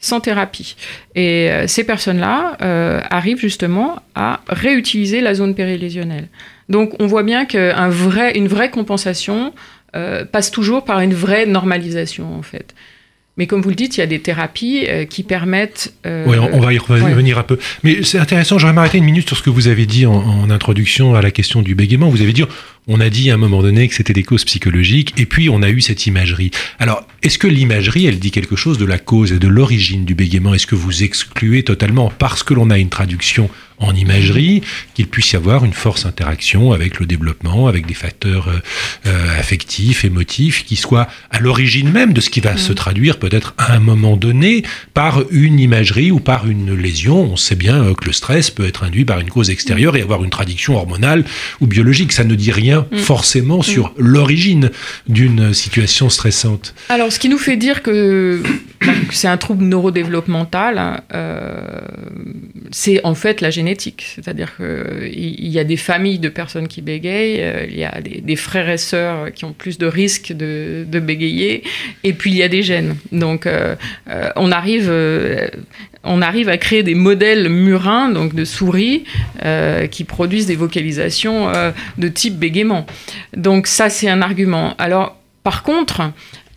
sans 0.00 0.20
thérapie. 0.20 0.76
Et 1.14 1.50
euh, 1.50 1.66
ces 1.66 1.84
personnes-là 1.84 2.56
euh, 2.60 3.00
arrivent 3.08 3.40
justement 3.40 3.96
à 4.14 4.40
réutiliser 4.48 5.20
la 5.20 5.34
zone 5.34 5.54
périlésionnelle. 5.54 6.28
Donc 6.70 6.94
on 7.00 7.06
voit 7.06 7.22
bien 7.22 7.44
qu'une 7.44 7.88
vrai, 7.88 8.32
vraie 8.40 8.70
compensation 8.70 9.52
passe 10.30 10.52
toujours 10.52 10.84
par 10.84 11.00
une 11.00 11.14
vraie 11.14 11.46
normalisation 11.46 12.38
en 12.38 12.42
fait. 12.42 12.74
Mais 13.40 13.46
comme 13.46 13.62
vous 13.62 13.70
le 13.70 13.74
dites, 13.74 13.96
il 13.96 14.00
y 14.00 14.02
a 14.02 14.06
des 14.06 14.20
thérapies 14.20 14.84
euh, 14.86 15.06
qui 15.06 15.22
permettent. 15.22 15.94
Euh, 16.04 16.26
oui, 16.26 16.36
on, 16.38 16.60
va 16.60 16.74
y 16.74 16.78
revenir 16.78 17.38
un 17.38 17.42
peu. 17.42 17.58
Mais 17.82 18.02
c'est 18.02 18.18
intéressant, 18.18 18.58
j'aurais 18.58 18.74
m'arrêter 18.74 18.98
une 18.98 19.04
minute 19.04 19.26
sur 19.26 19.34
ce 19.34 19.42
que 19.42 19.48
vous 19.48 19.66
avez 19.66 19.86
dit 19.86 20.04
en, 20.04 20.50
introduction 20.50 21.14
à 21.14 21.22
la 21.22 21.30
question 21.30 21.62
du 21.62 21.74
bégaiement. 21.74 22.10
Vous 22.10 22.20
avez 22.20 22.34
dit, 22.34 22.44
on 22.86 23.00
a 23.00 23.08
dit 23.08 23.30
à 23.30 23.34
un 23.34 23.38
moment 23.38 23.62
donné 23.62 23.88
que 23.88 23.94
c'était 23.94 24.12
des 24.12 24.24
causes 24.24 24.44
psychologiques, 24.44 25.14
et 25.16 25.24
puis 25.24 25.48
on 25.48 25.62
a 25.62 25.70
eu 25.70 25.80
cette 25.80 26.06
imagerie. 26.06 26.50
Alors, 26.78 27.06
est-ce 27.22 27.38
que 27.38 27.46
l'imagerie, 27.46 28.04
elle 28.04 28.18
dit 28.18 28.30
quelque 28.30 28.56
chose 28.56 28.76
de 28.76 28.84
la 28.84 28.98
cause 28.98 29.32
et 29.32 29.38
de 29.38 29.48
l'origine 29.48 30.04
du 30.04 30.14
bégaiement? 30.14 30.52
Est-ce 30.52 30.66
que 30.66 30.74
vous 30.74 31.02
excluez 31.02 31.62
totalement, 31.62 32.12
parce 32.18 32.42
que 32.42 32.52
l'on 32.52 32.68
a 32.68 32.76
une 32.76 32.90
traduction 32.90 33.48
en 33.80 33.94
imagerie, 33.94 34.62
qu'il 34.94 35.08
puisse 35.08 35.32
y 35.32 35.36
avoir 35.36 35.64
une 35.64 35.72
force 35.72 36.04
interaction 36.04 36.72
avec 36.72 37.00
le 37.00 37.06
développement, 37.06 37.66
avec 37.66 37.86
des 37.86 37.94
facteurs 37.94 38.48
euh, 38.48 38.60
euh, 39.06 39.38
affectifs, 39.38 40.04
émotifs, 40.04 40.64
qui 40.66 40.76
soient 40.76 41.08
à 41.30 41.40
l'origine 41.40 41.90
même 41.90 42.12
de 42.12 42.20
ce 42.20 42.28
qui 42.28 42.40
va 42.40 42.56
se 42.58 42.72
traduire 42.74 43.18
peut-être 43.18 43.54
à 43.56 43.72
un 43.72 43.80
moment 43.80 44.16
donné 44.16 44.64
par 44.92 45.22
une 45.30 45.58
imagerie 45.58 46.10
ou 46.10 46.20
par 46.20 46.46
une 46.46 46.74
lésion. 46.74 47.22
On 47.22 47.36
sait 47.36 47.54
bien 47.54 47.82
euh, 47.82 47.94
que 47.94 48.04
le 48.04 48.12
stress 48.12 48.50
peut 48.50 48.66
être 48.66 48.84
induit 48.84 49.06
par 49.06 49.18
une 49.18 49.30
cause 49.30 49.48
extérieure 49.48 49.96
et 49.96 50.02
avoir 50.02 50.22
une 50.22 50.30
traduction 50.30 50.76
hormonale 50.76 51.24
ou 51.60 51.66
biologique. 51.66 52.12
Ça 52.12 52.24
ne 52.24 52.34
dit 52.34 52.52
rien 52.52 52.86
mm. 52.92 52.98
forcément 52.98 53.62
sur 53.62 53.88
mm. 53.88 53.92
l'origine 53.98 54.70
d'une 55.08 55.54
situation 55.54 56.10
stressante. 56.10 56.74
Alors, 56.90 57.10
ce 57.10 57.18
qui 57.18 57.30
nous 57.30 57.38
fait 57.38 57.56
dire 57.56 57.82
que 57.82 58.42
c'est 59.10 59.28
un 59.28 59.38
trouble 59.38 59.64
neurodéveloppemental, 59.64 61.02
c'est 62.70 63.00
en 63.04 63.14
fait 63.14 63.40
la 63.40 63.50
génétique 63.50 63.69
c'est-à-dire 63.78 64.56
qu'il 64.56 65.48
y 65.48 65.58
a 65.58 65.64
des 65.64 65.76
familles 65.76 66.18
de 66.18 66.28
personnes 66.28 66.68
qui 66.68 66.82
bégayent, 66.82 67.42
euh, 67.42 67.66
il 67.68 67.78
y 67.78 67.84
a 67.84 68.00
des, 68.00 68.36
frères 68.36 68.68
et 68.68 68.78
sœurs 68.78 69.32
qui 69.32 69.44
ont 69.44 69.52
plus 69.52 69.78
de 69.78 69.86
risques 69.86 70.32
de, 70.32 70.84
bégayer, 71.00 71.62
et 72.04 72.12
puis 72.12 72.30
il 72.30 72.36
y 72.36 72.42
a 72.42 72.48
des 72.48 72.62
gènes. 72.62 72.96
Donc 73.12 73.46
euh, 73.46 73.74
euh, 74.08 74.30
on, 74.36 74.50
arrive, 74.52 74.92
on 76.04 76.22
arrive 76.22 76.48
à 76.48 76.58
créer 76.58 76.82
des 76.82 76.94
modèles 76.94 77.48
murins, 77.48 78.08
donc 78.10 78.34
de 78.34 78.44
souris, 78.44 79.04
qui 79.90 80.04
produisent 80.04 80.46
des 80.46 80.56
vocalisations 80.56 81.52
de 81.98 82.08
type 82.08 82.38
bégaiement. 82.38 82.86
Donc 83.36 83.66
ça, 83.66 83.88
c'est 83.90 84.08
un 84.08 84.22
argument. 84.22 84.74
Alors, 84.78 85.16
par 85.42 85.62
contre, 85.62 86.02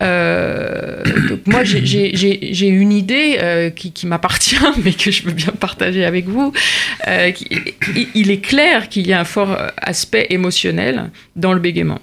euh, 0.03 1.03
moi, 1.45 1.63
j'ai 1.63 2.67
une 2.67 2.91
idée 2.91 3.37
euh, 3.41 3.69
qui, 3.69 4.07
m'appartient, 4.07 4.55
mais 4.83 4.93
que 4.93 5.11
je 5.11 5.23
veux 5.23 5.31
bien 5.31 5.53
partager 5.59 6.05
avec 6.05 6.25
vous. 6.25 6.53
Euh, 7.07 7.31
il 8.15 8.31
est 8.31 8.41
clair 8.41 8.89
qu'il 8.89 9.07
y 9.07 9.13
a 9.13 9.19
un 9.19 9.25
fort 9.25 9.57
aspect 9.77 10.27
émotionnel 10.29 11.09
dans 11.35 11.53
le 11.53 11.59
bégaiement. 11.59 12.01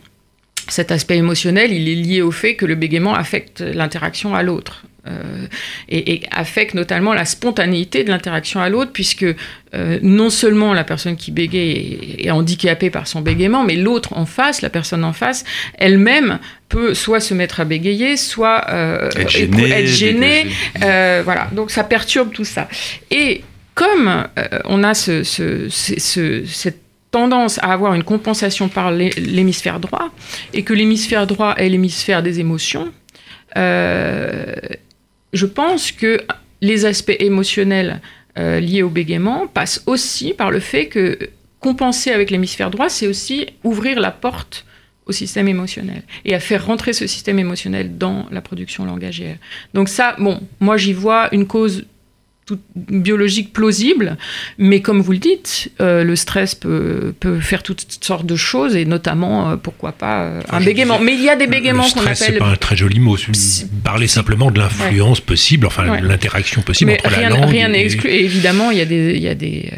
Cet 0.69 0.93
aspect 0.93 1.17
émotionnel, 1.17 1.73
il 1.73 1.89
est 1.89 1.95
lié 1.95 2.23
au 2.23 2.31
fait 2.31 2.55
que 2.55 2.65
le 2.65 2.77
bégaiement 2.77 3.15
affecte 3.15 3.61
l'interaction 3.61 4.35
à 4.35 4.43
l'autre. 4.43 4.85
Euh, 5.07 5.47
et, 5.89 6.13
et, 6.15 6.23
affecte 6.31 6.75
notamment 6.75 7.15
la 7.15 7.25
spontanéité 7.25 8.05
de 8.05 8.11
l'interaction 8.11 8.61
à 8.61 8.69
l'autre, 8.69 8.93
puisque 8.93 9.25
euh, 9.25 9.99
non 10.03 10.29
seulement 10.29 10.75
la 10.75 10.85
personne 10.85 11.17
qui 11.17 11.31
bégaye 11.31 12.19
est, 12.19 12.27
est 12.27 12.31
handicapée 12.31 12.91
par 12.91 13.07
son 13.07 13.23
bégaiement, 13.23 13.65
mais 13.65 13.77
l'autre 13.77 14.17
en 14.17 14.27
face, 14.27 14.61
la 14.61 14.71
personne 14.71 15.05
en 15.05 15.13
face, 15.13 15.45
elle-même 15.79 16.39
peut 16.69 16.95
soit 16.95 17.21
se 17.21 17.33
mettre 17.33 17.61
à 17.61 17.65
bégayer, 17.65 18.17
soit 18.17 18.67
euh, 18.69 19.09
être 19.17 19.31
gênée. 19.31 19.71
être 19.71 19.87
gênée. 19.87 20.47
Voilà, 21.25 21.49
donc 21.53 21.71
ça 21.71 21.85
perturbe 21.85 22.33
tout 22.33 22.45
ça. 22.45 22.69
Et 23.11 23.43
comme 23.75 24.27
on 24.65 24.85
a 24.85 24.95
ce, 24.95 25.23
ce, 25.23 25.69
ce, 25.71 26.45
cette 26.45 26.83
tendance 27.11 27.59
à 27.59 27.73
avoir 27.73 27.95
une 27.95 28.05
compensation 28.05 28.69
par 28.69 28.93
l'hémisphère 28.93 29.81
droit, 29.81 30.11
et 30.53 30.63
que 30.63 30.75
l'hémisphère 30.75 31.27
droit 31.27 31.55
est 31.57 31.69
l'hémisphère 31.69 32.23
des 32.23 32.41
émotions, 32.41 32.93
euh, 33.57 34.55
je 35.33 35.47
pense 35.47 35.93
que 35.93 36.21
les 36.61 36.85
aspects 36.85 37.16
émotionnels 37.19 38.01
euh, 38.38 38.61
liés 38.61 38.83
au 38.83 38.90
bégaiement 38.90 39.47
passent 39.47 39.83
aussi 39.87 40.35
par 40.35 40.51
le 40.51 40.61
fait 40.61 40.87
que 40.87 41.19
compenser 41.59 42.11
avec 42.11 42.31
l'hémisphère 42.31 42.71
droit, 42.71 42.88
c'est 42.88 43.07
aussi 43.07 43.47
ouvrir 43.64 44.01
la 44.01 44.11
porte 44.11 44.64
au 45.07 45.12
système 45.12 45.49
émotionnel 45.49 46.03
et 46.25 46.35
à 46.35 46.40
faire 46.40 46.64
rentrer 46.64 46.93
ce 46.93 47.07
système 47.07 47.38
émotionnel 47.38 47.99
dans 47.99 48.27
la 48.31 48.40
production 48.40 48.85
langagère. 48.85 49.37
Donc 49.75 49.88
ça, 49.88 50.14
bon, 50.19 50.40
moi 50.61 50.77
j'y 50.77 50.93
vois 50.93 51.29
une 51.33 51.47
cause 51.47 51.85
biologique 52.75 53.53
plausible, 53.53 54.17
mais 54.59 54.81
comme 54.81 55.01
vous 55.01 55.13
le 55.13 55.19
dites, 55.19 55.71
euh, 55.81 56.05
le 56.05 56.17
stress 56.17 56.55
peut, 56.55 57.15
peut, 57.19 57.41
faire 57.41 57.63
toutes 57.63 57.85
sortes 58.01 58.27
de 58.27 58.37
choses, 58.37 58.77
et 58.77 58.85
notamment, 58.85 59.51
euh, 59.51 59.57
pourquoi 59.57 59.93
pas, 59.93 60.23
euh, 60.23 60.41
un 60.51 60.61
bégaiement. 60.61 60.99
Mais 60.99 61.15
il 61.15 61.23
y 61.23 61.29
a 61.29 61.37
des 61.37 61.47
bégaiements 61.47 61.89
qu'on 61.89 62.01
appelle... 62.01 62.17
c'est 62.17 62.39
pas 62.39 62.49
un 62.49 62.57
très 62.57 62.77
joli 62.77 63.01
mot. 63.01 63.17
Parler 63.85 64.07
simplement 64.07 64.51
de 64.51 64.59
l'influence 64.59 65.19
ouais. 65.19 65.25
possible, 65.25 65.67
enfin 65.67 65.89
ouais. 65.89 66.01
l'intérêtion 66.01 66.63
possible 66.63 66.93
mais 66.93 66.99
entre 67.07 67.17
rien, 67.17 67.31
la 67.31 67.37
langue... 67.37 67.51
Rien 67.51 67.69
n'est 67.69 67.83
et... 67.83 67.85
exclu. 67.85 68.11
Et 68.11 68.25
évidemment, 68.25 68.71
il 68.71 68.79
y 68.79 68.83
a 68.83 68.87
des, 68.87 69.15
il 69.15 69.23
y 69.23 69.29
a 69.29 69.35
des, 69.35 69.71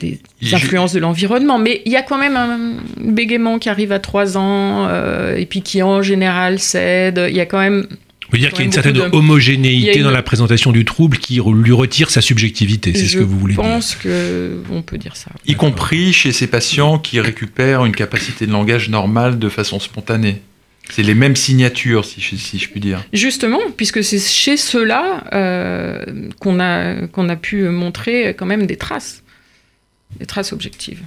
des, 0.00 0.20
des 0.40 0.54
influences 0.54 0.92
de 0.92 1.00
l'environnement, 1.00 1.58
mais 1.58 1.82
il 1.86 1.92
y 1.92 1.96
a 1.96 2.02
quand 2.02 2.18
même 2.18 2.36
un 2.36 2.76
bégaiement 3.00 3.58
qui 3.58 3.68
arrive 3.68 3.92
à 3.92 3.98
3 3.98 4.36
ans, 4.36 4.88
et 5.36 5.46
puis 5.46 5.62
qui 5.62 5.82
en 5.82 6.02
général 6.02 6.58
cède. 6.58 7.26
Il 7.28 7.36
y 7.36 7.40
a 7.40 7.46
quand 7.46 7.60
même 7.60 7.86
veut 8.34 8.40
dire 8.40 8.50
qu'il 8.50 8.60
y 8.60 8.62
a 8.62 8.66
une 8.66 8.72
certaine 8.72 8.92
de... 8.92 9.08
homogénéité 9.12 9.98
une... 9.98 10.04
dans 10.04 10.10
la 10.10 10.22
présentation 10.22 10.72
du 10.72 10.84
trouble 10.84 11.18
qui 11.18 11.40
lui 11.40 11.72
retire 11.72 12.10
sa 12.10 12.20
subjectivité, 12.20 12.94
c'est 12.94 13.06
ce 13.06 13.16
que 13.16 13.22
vous 13.22 13.38
voulez 13.38 13.54
dire. 13.54 13.64
Je 13.64 13.68
pense 13.68 13.96
qu'on 13.96 14.82
peut 14.82 14.98
dire 14.98 15.16
ça. 15.16 15.30
Y 15.46 15.54
compris 15.54 16.12
chez 16.12 16.32
ces 16.32 16.46
patients 16.46 16.98
qui 16.98 17.20
récupèrent 17.20 17.84
une 17.84 17.94
capacité 17.94 18.46
de 18.46 18.52
langage 18.52 18.88
normale 18.88 19.38
de 19.38 19.48
façon 19.48 19.80
spontanée. 19.80 20.42
C'est 20.90 21.02
les 21.02 21.14
mêmes 21.14 21.36
signatures, 21.36 22.04
si 22.04 22.20
je, 22.20 22.36
si 22.36 22.58
je, 22.58 22.68
puis 22.68 22.80
dire. 22.80 23.02
Justement, 23.12 23.60
puisque 23.74 24.04
c'est 24.04 24.18
chez 24.18 24.58
ceux-là 24.58 25.24
euh, 25.32 26.28
qu'on 26.40 26.60
a, 26.60 27.06
qu'on 27.06 27.30
a 27.30 27.36
pu 27.36 27.62
montrer 27.62 28.34
quand 28.34 28.44
même 28.44 28.66
des 28.66 28.76
traces, 28.76 29.22
des 30.18 30.26
traces 30.26 30.52
objectives. 30.52 31.00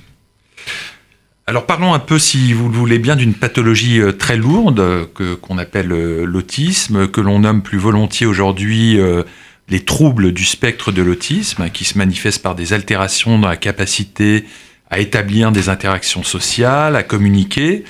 Alors 1.49 1.65
parlons 1.65 1.93
un 1.93 1.99
peu, 1.99 2.19
si 2.19 2.51
vous 2.51 2.67
le 2.67 2.75
voulez 2.75 2.99
bien, 2.99 3.15
d'une 3.15 3.33
pathologie 3.33 4.01
euh, 4.01 4.12
très 4.12 4.36
lourde 4.36 5.07
que, 5.13 5.33
qu'on 5.33 5.57
appelle 5.57 5.93
euh, 5.93 6.25
l'autisme, 6.25 7.07
que 7.07 7.21
l'on 7.21 7.39
nomme 7.39 7.62
plus 7.62 7.77
volontiers 7.77 8.25
aujourd'hui 8.25 8.99
euh, 8.99 9.23
les 9.69 9.79
troubles 9.79 10.33
du 10.33 10.43
spectre 10.43 10.91
de 10.91 11.01
l'autisme, 11.01 11.69
qui 11.69 11.86
se 11.86 11.97
manifestent 11.97 12.43
par 12.43 12.53
des 12.53 12.73
altérations 12.73 13.39
dans 13.39 13.47
la 13.47 13.55
capacité 13.55 14.43
à 14.89 14.99
établir 14.99 15.53
des 15.53 15.69
interactions 15.69 16.23
sociales, 16.23 16.97
à 16.97 17.03
communiquer, 17.03 17.86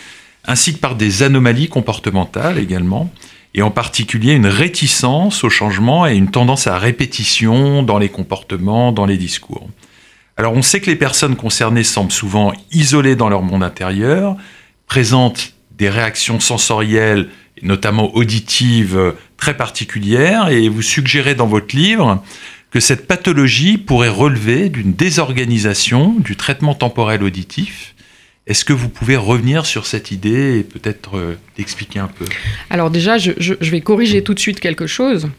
ainsi 0.46 0.76
que 0.76 0.80
par 0.80 0.96
des 0.96 1.24
anomalies 1.24 1.68
comportementales 1.68 2.60
également, 2.60 3.12
et 3.56 3.64
en 3.64 3.72
particulier 3.72 4.34
une 4.34 4.46
réticence 4.46 5.44
au 5.44 5.50
changement 5.50 6.06
et 6.06 6.16
une 6.16 6.30
tendance 6.30 6.68
à 6.68 6.78
répétition 6.78 7.82
dans 7.82 7.98
les 7.98 8.10
comportements, 8.10 8.92
dans 8.92 9.08
les 9.08 9.18
discours. 9.18 9.68
Alors 10.38 10.54
on 10.54 10.62
sait 10.62 10.80
que 10.80 10.86
les 10.86 10.96
personnes 10.96 11.36
concernées 11.36 11.84
semblent 11.84 12.12
souvent 12.12 12.54
isolées 12.72 13.16
dans 13.16 13.30
leur 13.30 13.42
monde 13.42 13.64
intérieur, 13.64 14.38
présentent 14.86 15.54
des 15.72 15.90
réactions 15.90 16.40
sensorielles, 16.40 17.30
notamment 17.62 18.16
auditives, 18.16 19.14
très 19.38 19.58
particulières, 19.58 20.50
et 20.50 20.70
vous 20.70 20.82
suggérez 20.82 21.36
dans 21.36 21.48
votre 21.48 21.76
livre 21.76 22.24
que 22.72 22.80
cette 22.80 23.08
pathologie 23.08 23.78
pourrait 23.78 24.10
relever 24.10 24.70
d'une 24.70 24.94
désorganisation 24.94 26.16
du 26.20 26.36
traitement 26.36 26.76
temporel 26.76 27.24
auditif. 27.24 27.96
Est-ce 28.46 28.64
que 28.64 28.74
vous 28.74 28.88
pouvez 28.88 29.18
revenir 29.18 29.66
sur 29.66 29.86
cette 29.86 30.12
idée 30.12 30.60
et 30.60 30.64
peut-être 30.64 31.18
euh, 31.18 31.38
l'expliquer 31.58 32.00
un 32.00 32.08
peu? 32.08 32.26
Alors 32.70 32.90
déjà, 32.90 33.18
je, 33.18 33.54
vais 33.60 33.82
corriger 33.82 34.24
tout 34.24 34.34
de 34.34 34.40
suite 34.40 34.62
quelque 34.62 34.88
chose. 34.88 35.30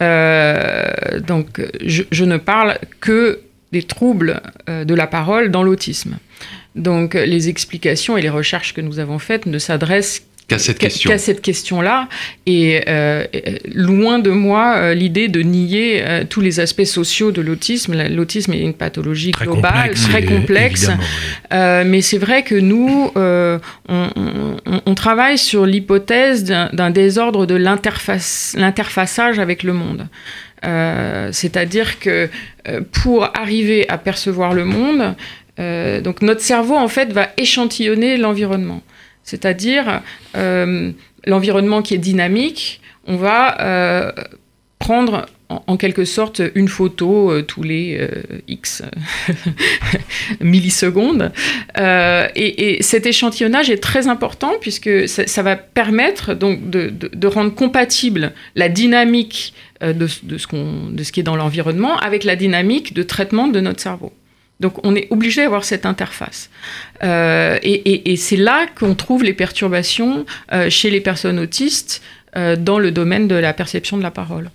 Euh, 0.00 0.90
donc, 1.20 1.62
je, 1.84 2.24
ne 2.24 2.36
parle 2.36 2.78
que 3.00 3.42
des 3.72 3.82
troubles 3.82 4.42
euh, 4.68 4.84
de 4.84 4.94
la 4.94 5.06
parole 5.06 5.50
dans 5.50 5.62
l'autisme. 5.62 6.18
Donc 6.74 7.14
les 7.14 7.48
explications 7.48 8.16
et 8.16 8.22
les 8.22 8.28
recherches 8.28 8.72
que 8.72 8.80
nous 8.80 8.98
avons 8.98 9.18
faites 9.18 9.46
ne 9.46 9.58
s'adressent 9.58 10.22
qu'à 10.48 10.58
cette 10.58 10.78
question. 10.78 11.10
Qu'à 11.10 11.18
cette 11.18 11.42
question-là. 11.42 12.08
Et 12.46 12.80
euh, 12.88 13.24
loin 13.72 14.18
de 14.18 14.30
moi 14.30 14.76
euh, 14.76 14.94
l'idée 14.94 15.28
de 15.28 15.40
nier 15.40 16.02
euh, 16.02 16.24
tous 16.28 16.40
les 16.40 16.58
aspects 16.58 16.84
sociaux 16.84 17.30
de 17.30 17.42
l'autisme. 17.42 17.94
L'autisme 18.08 18.54
est 18.54 18.60
une 18.60 18.74
pathologie 18.74 19.30
très 19.30 19.44
globale, 19.44 19.72
complexe, 19.72 20.02
très 20.08 20.24
complexe. 20.24 20.88
Oui. 20.88 21.58
mais 21.86 22.00
c'est 22.00 22.18
vrai 22.18 22.42
que 22.42 22.54
nous, 22.54 23.12
on, 23.14 23.60
on, 23.88 24.80
on, 24.86 24.94
travaille 24.94 25.38
sur 25.38 25.66
l'hypothèse 25.66 26.44
d'un 26.44 26.90
désordre 26.90 27.46
de 27.46 27.54
l'interfaçage 27.54 29.38
avec 29.38 29.62
le 29.62 29.74
monde. 29.74 30.08
Euh, 30.64 31.30
C'est-à-dire 31.32 31.98
que 32.00 32.28
euh, 32.68 32.80
pour 32.92 33.24
arriver 33.36 33.88
à 33.88 33.98
percevoir 33.98 34.54
le 34.54 34.64
monde, 34.64 35.14
euh, 35.58 36.00
donc 36.00 36.22
notre 36.22 36.40
cerveau 36.40 36.76
en 36.76 36.88
fait 36.88 37.12
va 37.12 37.28
échantillonner 37.36 38.16
l'environnement. 38.16 38.82
C'est-à-dire 39.22 40.00
l'environnement 41.26 41.82
qui 41.82 41.92
est 41.92 41.98
dynamique, 41.98 42.80
on 43.06 43.16
va 43.16 44.14
prendre 44.78 45.26
en, 45.50 45.76
quelque 45.76 46.06
sorte 46.06 46.40
une 46.54 46.68
photo 46.68 47.42
tous 47.42 47.62
les 47.62 48.08
X 48.46 48.82
millisecondes. 50.40 51.30
Et, 51.76 52.78
et, 52.78 52.82
cet 52.82 53.04
échantillonnage 53.04 53.68
est 53.68 53.82
très 53.82 54.08
important 54.08 54.54
puisque 54.62 55.06
ça, 55.06 55.42
va 55.42 55.56
permettre 55.56 56.32
donc 56.32 56.70
de, 56.70 57.26
rendre 57.26 57.54
compatible 57.54 58.32
la 58.54 58.70
dynamique 58.70 59.52
de, 59.80 59.92
de, 59.92 60.06
ce, 60.06 60.46
ce 61.02 61.12
qui 61.12 61.20
est 61.20 61.24
dans 61.24 61.36
l'environnement 61.36 61.96
avec 61.98 62.24
la 62.24 62.36
dynamique 62.36 62.94
de 62.94 63.02
traitement 63.02 63.48
de 63.48 63.60
notre 63.60 63.80
cerveau. 63.80 64.12
Donc 64.60 64.84
on 64.84 64.94
est 64.94 65.06
obligé 65.10 65.42
d'avoir 65.42 65.64
cette 65.64 65.86
interface. 65.86 66.50
Euh, 67.04 67.58
et, 67.62 68.16
c'est 68.16 68.36
là 68.36 68.66
qu'on 68.78 68.94
trouve 68.94 69.22
les 69.22 69.32
perturbations 69.32 70.26
euh, 70.52 70.68
chez 70.70 70.90
les 70.90 71.00
personnes 71.00 71.38
autistes 71.38 72.02
euh, 72.36 72.56
dans 72.56 72.78
le 72.78 72.90
domaine 72.90 73.28
de 73.28 73.36
la 73.36 73.52
perception 73.52 73.96
de 73.96 74.02
la 74.02 74.10
parole. 74.10 74.50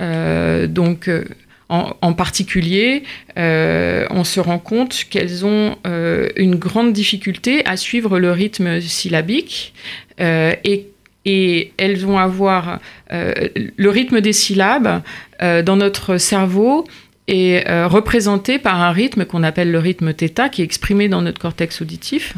Euh, 0.00 0.66
donc, 0.66 1.08
euh, 1.08 1.24
en, 1.68 1.92
en, 2.00 2.14
particulier, 2.14 3.02
euh, 3.36 4.06
on 4.10 4.24
se 4.24 4.40
rend 4.40 4.58
compte 4.58 5.04
qu'elles 5.10 5.44
ont 5.44 5.76
euh, 5.86 6.30
une 6.36 6.54
grande 6.54 6.94
difficulté 6.94 7.64
à 7.66 7.76
suivre 7.76 8.18
le 8.18 8.32
rythme 8.32 8.80
syllabique 8.80 9.74
euh, 10.20 10.54
et, 10.64 10.86
et, 11.24 11.72
elles 11.76 11.98
vont 11.98 12.18
avoir 12.18 12.80
euh, 13.12 13.32
le 13.76 13.90
rythme 13.90 14.20
des 14.20 14.32
syllabes 14.32 15.02
dans 15.40 15.76
notre 15.76 16.16
cerveau 16.16 16.84
est 17.28 17.62
représenté 17.84 18.58
par 18.58 18.80
un 18.80 18.90
rythme 18.90 19.24
qu'on 19.24 19.44
appelle 19.44 19.70
le 19.70 19.78
rythme 19.78 20.12
θ 20.12 20.50
qui 20.50 20.62
est 20.62 20.64
exprimé 20.64 21.08
dans 21.08 21.22
notre 21.22 21.38
cortex 21.38 21.80
auditif 21.80 22.34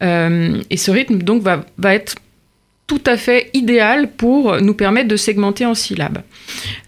et 0.00 0.76
ce 0.76 0.90
rythme 0.90 1.18
donc 1.22 1.42
va, 1.42 1.64
va 1.78 1.94
être 1.94 2.14
tout 2.86 3.02
à 3.06 3.16
fait 3.16 3.50
idéal 3.52 4.08
pour 4.12 4.60
nous 4.60 4.74
permettre 4.74 5.08
de 5.08 5.16
segmenter 5.16 5.66
en 5.66 5.74
syllabes. 5.74 6.22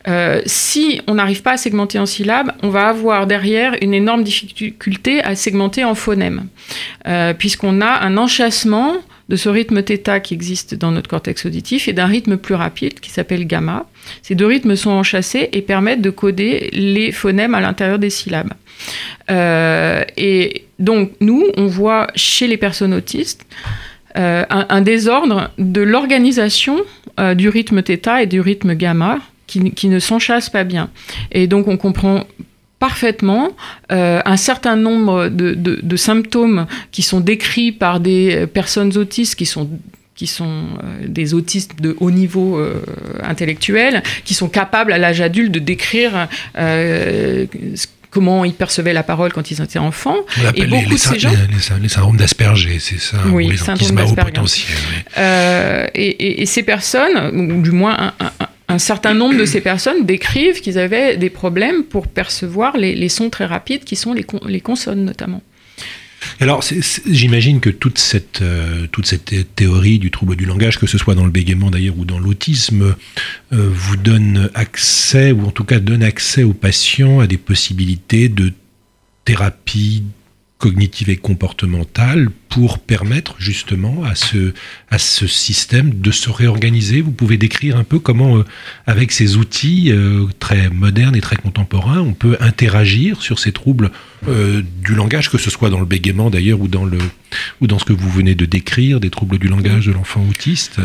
Euh, 0.06 0.40
si 0.46 1.00
on 1.08 1.14
n'arrive 1.14 1.42
pas 1.42 1.52
à 1.52 1.56
segmenter 1.56 1.98
en 1.98 2.06
syllabes, 2.06 2.52
on 2.62 2.68
va 2.68 2.88
avoir 2.88 3.26
derrière 3.26 3.74
une 3.82 3.94
énorme 3.94 4.22
difficulté 4.22 5.20
à 5.22 5.34
segmenter 5.34 5.84
en 5.84 5.94
phonèmes, 5.94 6.48
euh, 7.06 7.34
puisqu'on 7.34 7.80
a 7.80 8.04
un 8.04 8.16
enchâssement 8.16 8.94
de 9.28 9.36
ce 9.36 9.48
rythme 9.48 9.82
θ 9.82 10.20
qui 10.22 10.34
existe 10.34 10.74
dans 10.74 10.90
notre 10.90 11.08
cortex 11.08 11.46
auditif 11.46 11.88
et 11.88 11.92
d'un 11.92 12.06
rythme 12.06 12.36
plus 12.36 12.54
rapide 12.54 13.00
qui 13.00 13.10
s'appelle 13.10 13.46
gamma. 13.46 13.86
Ces 14.22 14.34
deux 14.34 14.46
rythmes 14.46 14.74
sont 14.74 14.90
enchâssés 14.90 15.50
et 15.52 15.62
permettent 15.62 16.00
de 16.00 16.10
coder 16.10 16.70
les 16.72 17.12
phonèmes 17.12 17.54
à 17.54 17.60
l'intérieur 17.60 17.98
des 17.98 18.10
syllabes. 18.10 18.52
Euh, 19.30 20.02
et 20.16 20.64
donc 20.78 21.12
nous, 21.20 21.44
on 21.56 21.66
voit 21.66 22.08
chez 22.14 22.46
les 22.46 22.56
personnes 22.56 22.94
autistes 22.94 23.44
euh, 24.16 24.44
un, 24.48 24.80
désordre 24.80 25.50
de 25.58 25.82
l'organisation 25.82 26.78
euh, 27.20 27.34
du 27.34 27.48
rythme 27.50 27.82
θ 27.82 28.22
et 28.22 28.26
du 28.26 28.40
rythme 28.40 28.74
gamma 28.74 29.18
qui, 29.46 29.70
qui 29.72 29.88
ne 29.88 29.98
s'enchassent 29.98 30.50
pas 30.50 30.64
bien. 30.64 30.90
Et 31.30 31.46
donc 31.46 31.68
on 31.68 31.76
comprend 31.76 32.26
parfaitement 32.78 33.50
euh, 33.90 34.20
un 34.24 34.36
certain 34.36 34.76
nombre 34.76 35.28
de, 35.28 35.54
de, 35.54 35.80
de, 35.82 35.96
symptômes 35.96 36.66
qui 36.92 37.02
sont 37.02 37.20
décrits 37.20 37.72
par 37.72 38.00
des 38.00 38.46
personnes 38.46 38.96
autistes 38.96 39.34
qui 39.34 39.46
sont 39.46 39.68
qui 40.14 40.26
sont 40.26 40.64
des 41.06 41.32
autistes 41.32 41.80
de 41.80 41.96
haut 42.00 42.10
niveau 42.10 42.60
intellectuel, 43.22 44.02
qui 44.24 44.34
sont 44.34 44.48
capables 44.48 44.92
à 44.92 44.98
l'âge 44.98 45.20
adulte 45.20 45.52
de 45.52 45.60
décrire 45.60 46.26
comment 48.10 48.44
ils 48.44 48.54
percevaient 48.54 48.92
la 48.92 49.02
parole 49.02 49.32
quand 49.32 49.50
ils 49.50 49.60
étaient 49.60 49.78
enfants. 49.78 50.16
et 50.54 50.66
beaucoup 50.66 50.82
les, 50.82 50.94
de 50.94 50.96
ces 50.96 51.18
gens... 51.18 51.30
les, 51.80 51.88
syndromes 51.88 52.16
d'Asperger, 52.16 52.78
c'est 52.78 53.00
ça 53.00 53.18
Oui, 53.26 53.48
les 53.48 53.56
syndrome 53.56 53.98
haut 54.00 54.14
potentiel. 54.14 54.76
Euh, 55.18 55.86
et, 55.94 56.46
ces 56.46 56.62
personnes, 56.62 57.30
ou 57.34 57.62
du 57.62 57.70
moins 57.70 58.12
un, 58.20 58.30
certain 58.76 59.14
nombre 59.14 59.38
de 59.38 59.46
ces 59.46 59.62
personnes, 59.62 60.04
décrivent 60.04 60.60
qu'ils 60.60 60.78
avaient 60.78 61.16
des 61.16 61.30
problèmes 61.30 61.84
pour 61.84 62.06
percevoir 62.06 62.76
les, 62.76 63.08
sons 63.08 63.30
très 63.30 63.46
rapides 63.46 63.84
qui 63.84 63.96
sont 63.96 64.12
les 64.12 64.60
consonnes 64.60 65.04
notamment. 65.06 65.42
Alors, 66.40 66.62
j'imagine 67.06 67.60
que 67.60 67.70
toute 67.70 67.98
cette, 67.98 68.42
euh, 68.42 68.86
toute 68.90 69.06
cette 69.06 69.54
théorie 69.54 69.98
du 69.98 70.10
trouble 70.10 70.36
du 70.36 70.44
langage, 70.44 70.78
que 70.78 70.86
ce 70.86 70.98
soit 70.98 71.14
dans 71.14 71.24
le 71.24 71.30
bégaiement 71.30 71.70
d'ailleurs 71.70 71.98
ou 71.98 72.04
dans 72.04 72.18
l'autisme, 72.18 72.94
euh, 73.52 73.70
vous 73.72 73.96
donne 73.96 74.50
accès, 74.54 75.32
ou 75.32 75.46
en 75.46 75.50
tout 75.50 75.64
cas 75.64 75.80
donne 75.80 76.02
accès 76.02 76.42
aux 76.42 76.52
patients 76.52 77.20
à 77.20 77.26
des 77.26 77.38
possibilités 77.38 78.28
de 78.28 78.52
thérapie 79.24 80.04
cognitive 80.58 81.08
et 81.08 81.16
comportementale 81.16 82.30
pour 82.48 82.80
permettre 82.80 83.36
justement 83.38 84.02
à 84.02 84.16
ce, 84.16 84.52
à 84.90 84.98
ce 84.98 85.28
système 85.28 86.00
de 86.00 86.10
se 86.10 86.30
réorganiser. 86.30 87.00
Vous 87.00 87.12
pouvez 87.12 87.36
décrire 87.36 87.76
un 87.76 87.84
peu 87.84 88.00
comment, 88.00 88.38
euh, 88.38 88.44
avec 88.86 89.12
ces 89.12 89.36
outils 89.36 89.92
euh, 89.92 90.26
très 90.40 90.68
modernes 90.68 91.14
et 91.14 91.20
très 91.20 91.36
contemporains, 91.36 92.00
on 92.00 92.12
peut 92.12 92.36
interagir 92.40 93.22
sur 93.22 93.38
ces 93.38 93.52
troubles 93.52 93.92
euh, 94.26 94.62
du 94.82 94.94
langage, 94.94 95.30
que 95.30 95.38
ce 95.38 95.50
soit 95.50 95.70
dans 95.70 95.80
le 95.80 95.86
bégaiement 95.86 96.28
d'ailleurs 96.28 96.60
ou, 96.60 96.66
dans 96.66 96.84
le, 96.84 96.98
ou 97.60 97.68
dans 97.68 97.78
ce 97.78 97.84
que 97.84 97.92
vous 97.92 98.10
venez 98.10 98.34
de 98.34 98.44
décrire, 98.44 98.98
des 98.98 99.10
troubles 99.10 99.38
du 99.38 99.46
langage 99.46 99.86
de 99.86 99.92
l'enfant 99.92 100.26
autiste. 100.28 100.80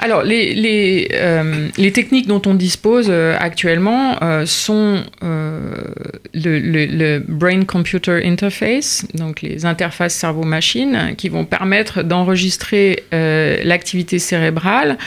Alors, 0.00 0.22
les, 0.22 0.54
les, 0.54 1.08
euh, 1.12 1.68
les, 1.78 1.92
techniques 1.92 2.26
dont 2.26 2.42
on 2.46 2.54
dispose 2.54 3.06
euh, 3.08 3.36
actuellement 3.38 4.22
euh, 4.22 4.44
sont 4.44 5.02
le, 5.22 6.58
le, 6.58 7.18
Brain-Computer 7.26 8.20
Interface, 8.24 9.06
donc 9.14 9.40
les 9.40 9.64
interfaces 9.64 10.14
cerveau-machine, 10.14 11.14
qui 11.16 11.28
vont 11.28 11.44
permettre 11.44 12.02
d'enregistrer 12.02 13.04
l'activité 13.12 14.18
cérébrale 14.18 14.98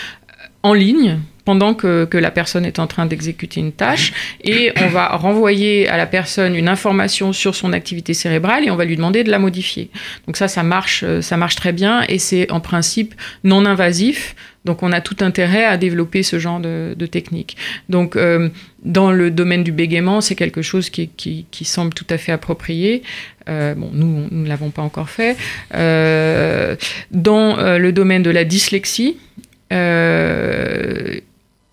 en 0.68 0.74
ligne 0.74 1.20
pendant 1.46 1.74
que, 1.74 2.04
que, 2.04 2.18
la 2.18 2.30
personne 2.30 2.66
est 2.66 2.78
en 2.78 2.88
train 2.88 3.06
d'exécuter 3.06 3.62
une 3.62 3.72
tâche 3.72 4.12
et 4.44 4.74
on 4.82 4.88
va 4.90 5.16
renvoyer 5.16 5.88
à 5.88 5.96
la 5.96 6.06
personne 6.06 6.56
une 6.56 6.68
information 6.68 7.32
sur 7.32 7.56
son 7.56 7.72
activité 7.72 8.14
cérébrale 8.14 8.66
et 8.66 8.70
on 8.70 8.76
va 8.76 8.84
lui 8.84 8.98
demander 8.98 9.24
de 9.24 9.32
la 9.32 9.40
modifier. 9.40 9.90
Donc 10.26 10.36
ça, 10.36 10.50
ça 10.50 10.64
marche, 10.64 11.06
ça 11.22 11.38
marche 11.38 11.56
très 11.56 11.72
bien 11.72 12.04
et 12.10 12.20
c'est 12.20 12.52
en 12.52 12.60
principe 12.60 13.16
non 13.46 13.66
invasif. 13.66 14.36
Donc 14.66 14.84
on 14.84 14.92
a 14.92 15.00
tout 15.00 15.16
intérêt 15.22 15.64
à 15.64 15.78
développer 15.78 16.22
ce 16.22 16.38
genre 16.38 16.60
de, 16.60 16.94
technique. 17.10 17.56
Donc 17.88 18.18
euh, 18.18 18.50
dans 18.84 19.14
le 19.14 19.32
domaine 19.32 19.64
du 19.64 19.72
bégaiement, 19.72 20.20
c'est 20.20 20.36
quelque 20.36 20.62
chose 20.62 20.90
qui, 20.90 21.46
semble 21.64 21.94
tout 21.94 22.08
à 22.10 22.18
fait 22.18 22.34
approprié. 22.34 23.04
Euh, 23.48 23.74
bon, 23.74 23.90
nous, 23.94 24.28
nous 24.30 24.44
ne 24.44 24.50
l'avons 24.50 24.72
pas 24.72 24.82
encore 24.82 25.10
fait. 25.10 25.38
Euh, 25.74 26.76
dans 27.12 27.56
le 27.56 27.92
domaine 27.94 28.24
de 28.24 28.32
la 28.32 28.44
dyslexie, 28.44 29.16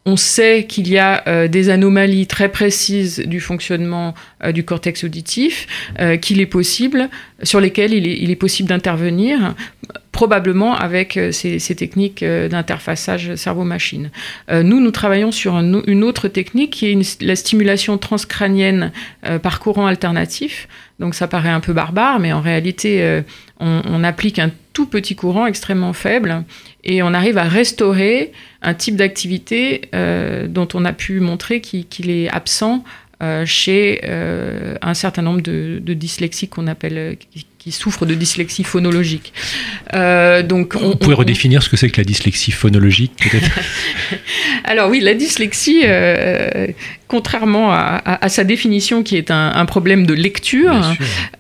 on 0.07 0.17
sait 0.17 0.67
qu'il 0.69 0.89
y 0.89 0.99
a 0.99 1.23
euh, 1.27 1.49
des 1.49 1.71
anomalies 1.71 2.27
très 2.27 2.51
précises 2.51 3.21
du 3.21 3.41
fonctionnement 3.41 4.15
euh, 4.43 4.53
du 4.53 4.65
cortex 4.65 5.05
auditif, 5.05 5.67
euh, 5.99 6.17
qu'il 6.17 6.41
est 6.41 6.47
possible, 6.47 7.09
sur 7.43 7.61
lesquelles 7.61 7.95
il 7.95 8.31
est, 8.31 8.37
possible 8.37 8.69
d'intervenir, 8.69 9.55
probablement 10.13 10.75
avec 10.75 11.19
ces, 11.33 11.59
techniques 11.75 12.25
d'interfaçage 12.25 13.35
cerveau-machine. 13.35 14.11
nous, 14.51 14.81
nous 14.81 14.91
travaillons 14.91 15.31
sur 15.31 15.57
une 15.57 16.05
autre 16.05 16.29
technique 16.29 16.71
qui 16.71 16.87
est 16.87 17.23
la 17.23 17.37
stimulation 17.37 17.99
transcrânienne 17.99 18.93
par 19.43 19.61
courant 19.61 19.87
alternatif. 19.87 20.69
Donc 21.01 21.15
ça 21.15 21.27
paraît 21.27 21.51
un 21.51 21.61
peu 21.61 21.73
barbare, 21.73 22.19
mais 22.19 22.33
en 22.33 22.41
réalité, 22.41 23.23
on 23.61 24.05
applique 24.05 24.39
un 24.39 24.51
tout 24.75 24.87
petit 24.87 25.17
courant 25.17 25.47
extrêmement 25.47 25.95
faible 25.95 26.45
et 26.83 27.03
on 27.03 27.15
arrive 27.15 27.39
à 27.39 27.45
restaurer 27.45 28.33
un 28.61 28.75
type 28.75 28.97
d'activité 28.97 29.83
euh, 29.95 30.47
dont 30.49 30.69
on 30.75 30.85
a 30.85 30.93
pu 30.93 31.21
montrer 31.21 31.63
qu'il 31.63 32.11
est 32.11 32.29
absent 32.29 32.85
euh, 33.23 33.47
chez 33.47 34.01
euh, 34.05 34.75
un 34.83 34.95
certain 34.95 35.23
nombre 35.23 35.41
de, 35.41 35.81
de 35.81 35.95
dyslexiques 35.95 36.51
qu'on 36.51 36.67
appelle 36.67 37.17
qui 37.65 37.73
souffrent 37.73 38.05
de 38.05 38.15
dyslexie 38.15 38.63
phonologique. 38.63 39.33
Euh, 39.95 40.43
donc 40.43 40.77
on, 40.79 40.91
Vous 40.91 40.97
pouvez 40.97 41.15
redéfinir 41.15 41.63
ce 41.63 41.71
que 41.71 41.79
c'est 41.79 41.89
que 41.89 41.99
la 41.99 42.05
dyslexie 42.05 42.51
phonologique, 42.51 43.13
peut-être? 43.17 43.51
Alors 44.65 44.91
oui, 44.91 45.01
la 45.01 45.15
dyslexie, 45.15 45.81
euh, 45.85 46.67
contrairement 47.09 47.73
à, 47.73 48.29
sa 48.29 48.45
définition 48.45 49.03
qui 49.03 49.17
est 49.17 49.31
un, 49.31 49.65
problème 49.65 50.05
de 50.05 50.13
lecture, 50.13 50.79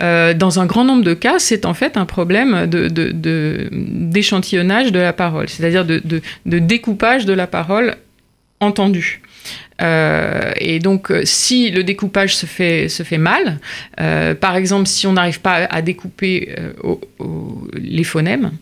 euh, 0.02 0.32
dans 0.32 0.60
un 0.60 0.64
grand 0.64 0.84
nombre 0.84 1.04
de 1.04 1.12
cas, 1.12 1.38
c'est 1.38 1.66
en 1.66 1.74
fait 1.74 1.98
un 1.98 2.06
problème 2.06 2.70
d'échantillonnage 2.70 4.87
de, 4.87 4.90
de, 4.92 4.94
de, 4.94 5.00
la 5.00 5.12
parole, 5.12 5.50
c'est-à-dire 5.50 5.84
de, 5.84 6.22
découpage 6.46 7.26
de 7.26 7.34
la 7.34 7.46
parole 7.46 7.96
entendue. 8.60 9.20
Euh, 9.83 10.52
et 10.59 10.78
donc, 10.78 11.11
euh, 11.11 11.22
si 11.24 11.70
le 11.70 11.85
découpage 11.85 12.37
se 12.37 12.46
fait, 12.46 12.88
se 12.88 13.02
fait 13.02 13.18
mal, 13.18 13.59
euh, 14.00 14.35
par 14.35 14.57
exemple, 14.57 14.87
si 14.87 15.07
on 15.07 15.14
n'arrive 15.14 15.40
pas 15.40 15.66
à 15.70 15.83
découper 15.83 16.54
les 17.74 18.04
phonèmes 18.04 18.52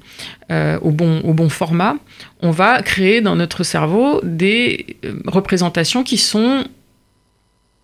au, 0.50 0.90
bon, 0.90 1.20
au 1.20 1.32
bon 1.32 1.48
format, 1.48 1.96
on 2.40 2.50
va 2.50 2.82
créer 2.82 3.20
dans 3.20 3.36
notre 3.36 3.64
cerveau 3.64 4.20
des 4.22 4.96
représentations 5.26 6.02
qui 6.02 6.18
sont 6.18 6.64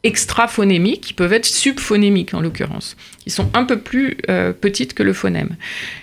extra-phonémiques, 0.04 1.00
qui 1.00 1.12
peuvent 1.14 1.32
être 1.32 1.46
subphonémiques 1.46 2.34
en 2.34 2.40
l'occurrence, 2.40 2.96
qui 3.18 3.30
sont 3.30 3.50
un 3.54 3.64
peu 3.64 3.78
plus 3.78 4.18
petites 4.60 4.94
que 4.94 5.02
le 5.02 5.12
phonème. 5.12 5.56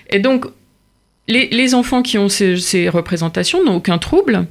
Et 0.10 0.20
donc, 0.20 0.46
les, 1.28 1.48
les 1.48 1.74
enfants 1.74 2.02
qui 2.02 2.18
ont 2.18 2.30
ces, 2.30 2.58
ces 2.58 2.90
représentations 2.90 3.64
n'ont 3.64 3.76
aucun 3.76 3.98
trouble, 3.98 4.46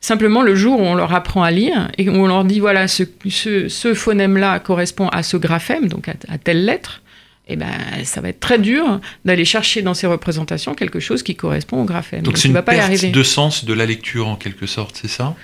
Simplement, 0.00 0.42
le 0.42 0.54
jour 0.54 0.80
où 0.80 0.84
on 0.84 0.94
leur 0.94 1.12
apprend 1.12 1.42
à 1.42 1.50
lire 1.50 1.90
et 1.98 2.08
où 2.08 2.12
on 2.12 2.26
leur 2.28 2.44
dit, 2.44 2.60
voilà, 2.60 2.86
ce, 2.86 3.02
ce, 3.28 3.94
phonème-là 3.94 4.60
correspond 4.60 5.08
à 5.08 5.24
ce 5.24 5.36
graphème, 5.36 5.88
donc 5.88 6.08
à, 6.08 6.38
telle 6.38 6.64
lettre, 6.64 7.02
eh 7.48 7.56
ben, 7.56 7.66
ça 8.04 8.20
va 8.20 8.28
être 8.28 8.38
très 8.38 8.58
dur 8.58 9.00
d'aller 9.24 9.44
chercher 9.44 9.82
dans 9.82 9.94
ces 9.94 10.06
représentations 10.06 10.74
quelque 10.74 11.00
chose 11.00 11.24
qui 11.24 11.34
correspond 11.34 11.82
au 11.82 11.84
graphème. 11.84 12.22
Donc, 12.22 12.38
c'est 12.38 12.48
une 12.48 12.62
perte 12.62 13.10
de 13.10 13.22
sens 13.24 13.64
de 13.64 13.74
la 13.74 13.86
lecture 13.86 14.28
en 14.28 14.36
quelque 14.36 14.66
sorte, 14.66 14.98
c'est 15.00 15.08
ça? 15.08 15.34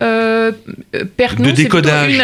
Euh, 0.00 0.52
perte, 1.16 1.40
de 1.40 1.50
décodage, 1.50 2.16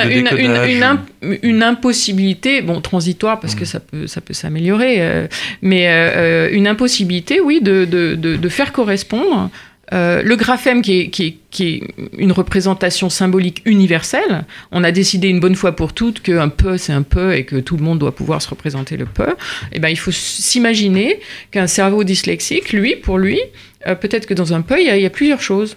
une, 1.42 1.62
impossibilité, 1.64 2.62
bon 2.62 2.80
transitoire 2.80 3.40
parce 3.40 3.56
que 3.56 3.64
mmh. 3.64 3.66
ça 3.66 3.80
peut 3.80 4.06
ça 4.06 4.20
peut 4.20 4.32
s'améliorer, 4.32 4.98
euh, 5.00 5.26
mais 5.60 5.88
euh, 5.88 6.50
une 6.52 6.68
impossibilité, 6.68 7.40
oui, 7.40 7.60
de, 7.60 7.84
de, 7.84 8.14
de 8.14 8.48
faire 8.48 8.70
correspondre 8.70 9.50
euh, 9.92 10.22
le 10.22 10.36
graphème, 10.36 10.82
qui 10.82 11.00
est, 11.00 11.82
une 12.18 12.32
représentation 12.32 13.10
symbolique 13.10 13.62
universelle, 13.64 14.44
on 14.72 14.82
a 14.82 14.90
décidé 14.90 15.28
une 15.28 15.40
bonne 15.40 15.54
fois 15.54 15.76
pour 15.76 15.92
toutes 15.92 16.20
qu'un 16.20 16.48
peu 16.48 16.78
c'est 16.78 16.92
un 16.92 17.02
peu 17.02 17.34
et 17.34 17.44
que 17.44 17.56
tout 17.56 17.76
le 17.76 17.82
monde 17.82 17.98
doit 17.98 18.14
pouvoir 18.14 18.42
se 18.42 18.48
représenter 18.48 18.96
le 18.96 19.04
peu. 19.04 19.28
Et 19.28 19.74
eh 19.74 19.78
ben, 19.78 19.88
il 19.88 19.98
faut 19.98 20.10
s'imaginer 20.10 21.20
qu'un 21.50 21.66
cerveau 21.66 22.02
dyslexique, 22.02 22.72
lui, 22.72 22.96
pour 22.96 23.18
lui, 23.18 23.40
euh, 23.86 23.94
peut-être 23.94 24.26
que 24.26 24.34
dans 24.34 24.52
un 24.52 24.62
peu, 24.62 24.80
il 24.80 24.86
y 24.86 25.06
a 25.06 25.10
plusieurs 25.10 25.42
choses. 25.42 25.76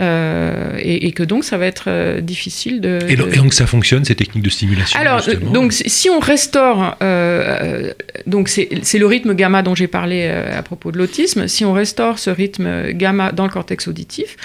Euh, 0.00 0.78
et, 0.82 1.12
que 1.12 1.22
donc 1.22 1.44
ça 1.44 1.58
va 1.58 1.66
être 1.66 1.84
euh, 1.86 2.20
difficile 2.22 2.80
de 2.80 2.98
et, 3.08 3.14
donc 3.14 3.52
ça 3.52 3.66
fonctionne 3.66 4.04
ces 4.04 4.14
techniques 4.14 4.42
de 4.42 4.48
stimulation 4.48 4.98
Alors 4.98 5.20
donc 5.52 5.72
si 5.72 6.08
on 6.08 6.18
restaure, 6.18 6.96
euh, 7.02 7.92
donc 8.26 8.48
c'est 8.48 8.98
le 8.98 9.06
rythme 9.06 9.34
gamma 9.34 9.62
dont 9.62 9.74
j'ai 9.74 9.86
parlé 9.86 10.26
à 10.26 10.62
propos 10.62 10.92
de 10.92 10.98
l'autisme. 10.98 11.46
Si 11.46 11.64
on 11.66 11.74
restaure 11.74 12.18
ce 12.18 12.30
rythme 12.30 12.92
gamma 12.92 13.32
dans 13.32 13.44
le 13.44 13.50
cortex 13.50 13.86
auditif, 13.86 14.36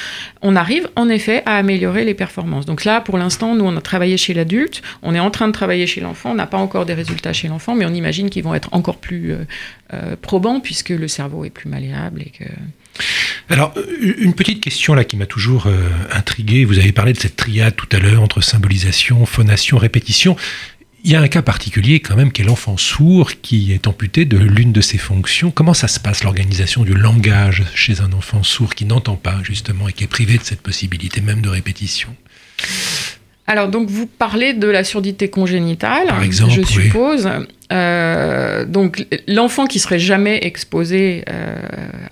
on 0.42 0.56
arrive 0.56 0.90
en 0.96 1.08
effet 1.08 1.44
à 1.46 1.56
améliorer 1.56 2.04
les 2.04 2.14
performances. 2.14 2.66
Donc 2.66 2.84
là 2.84 3.00
pour 3.00 3.18
l'instant 3.18 3.56
nous 3.56 3.66
on 3.66 3.76
a 3.78 3.82
travaillé 3.82 4.18
chez 4.18 4.34
l'adulte, 4.34 4.84
on 5.02 5.16
est 5.16 5.20
en 5.20 5.32
train 5.32 5.48
de 5.48 5.54
travailler 5.54 5.88
chez 5.88 6.02
l'enfant, 6.02 6.32
on 6.32 6.36
n'a 6.36 6.48
pas 6.48 6.58
encore 6.58 6.86
des 6.86 6.94
résultats 6.94 7.34
chez 7.34 7.48
l'enfant, 7.48 7.74
mais 7.74 7.86
on 7.86 7.94
imagine 7.94 8.30
qu'ils 8.30 8.44
vont 8.44 8.54
être 8.54 8.70
encore 8.74 8.98
plus 8.98 9.34
probants 10.22 10.60
puisque 10.60 10.90
le 10.90 11.08
cerveau 11.08 11.46
est 11.46 11.52
plus 11.52 11.70
malléable 11.70 12.22
et 12.22 12.32
que 12.32 12.44
alors, 13.50 13.74
une 14.02 14.34
petite 14.34 14.62
question 14.62 14.94
là 14.94 15.04
qui 15.04 15.16
m'a 15.16 15.26
toujours 15.26 15.68
euh, 15.68 15.90
intrigué. 16.12 16.66
Vous 16.66 16.80
avez 16.80 16.92
parlé 16.92 17.14
de 17.14 17.20
cette 17.20 17.36
triade 17.36 17.76
tout 17.76 17.88
à 17.92 18.00
l'heure 18.00 18.22
entre 18.22 18.42
symbolisation, 18.42 19.26
phonation, 19.26 19.78
répétition. 19.78 20.36
Il 21.04 21.12
y 21.12 21.16
a 21.16 21.22
un 21.22 21.28
cas 21.28 21.42
particulier 21.42 22.00
quand 22.02 22.16
même 22.16 22.32
qui 22.32 22.42
est 22.42 22.46
l'enfant 22.46 22.76
sourd 22.76 23.32
qui 23.42 23.72
est 23.72 23.88
amputé 23.88 24.26
de 24.26 24.38
l'une 24.38 24.74
de 24.74 24.82
ses 24.82 24.98
fonctions. 24.98 25.52
Comment 25.52 25.74
ça 25.74 25.88
se 25.88 26.00
passe 26.00 26.24
l'organisation 26.24 26.84
du 26.84 26.94
langage 26.94 27.64
chez 27.74 28.02
un 28.02 28.12
enfant 28.12 28.44
sourd 28.44 28.76
qui 28.76 28.84
n'entend 28.84 29.16
pas 29.16 29.40
justement 29.44 29.88
et 29.88 29.94
qui 29.94 30.04
est 30.04 30.08
privé 30.08 30.38
de 30.38 30.44
cette 30.44 30.62
possibilité 30.62 31.22
même 31.22 31.42
de 31.42 31.50
répétition? 31.50 32.14
Alors, 33.48 33.70
donc, 33.70 33.90
vous 33.90 34.08
parlez 34.08 34.54
de 34.54 34.68
la 34.68 34.84
surdité 34.84 35.30
congénitale, 35.30 36.08
Par 36.08 36.22
exemple, 36.22 36.52
je 36.52 36.62
oui. 36.62 36.68
suppose. 36.68 37.30
Euh, 37.72 38.66
donc, 38.66 39.06
l'enfant 39.28 39.66
qui 39.66 39.80
serait 39.80 40.00
jamais 40.00 40.40
exposé 40.42 41.24
euh, 41.30 41.56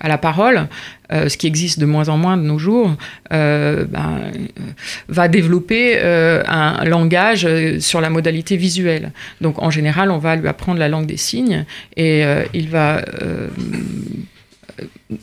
à 0.00 0.08
la 0.08 0.16
parole, 0.16 0.66
euh, 1.12 1.28
ce 1.28 1.36
qui 1.36 1.46
existe 1.46 1.78
de 1.78 1.86
moins 1.86 2.08
en 2.08 2.16
moins 2.16 2.38
de 2.38 2.42
nos 2.42 2.58
jours, 2.58 2.94
ben, 3.30 4.32
va 5.08 5.28
développer 5.28 6.00
un 6.00 6.84
langage 6.84 7.46
sur 7.80 8.00
la 8.00 8.08
modalité 8.08 8.56
visuelle. 8.56 9.12
Donc, 9.42 9.62
en 9.62 9.70
général, 9.70 10.10
on 10.10 10.18
va 10.18 10.36
lui 10.36 10.48
apprendre 10.48 10.78
la 10.78 10.88
langue 10.88 11.06
des 11.06 11.18
signes 11.18 11.66
et 11.96 12.24
il 12.54 12.70
va 12.70 13.02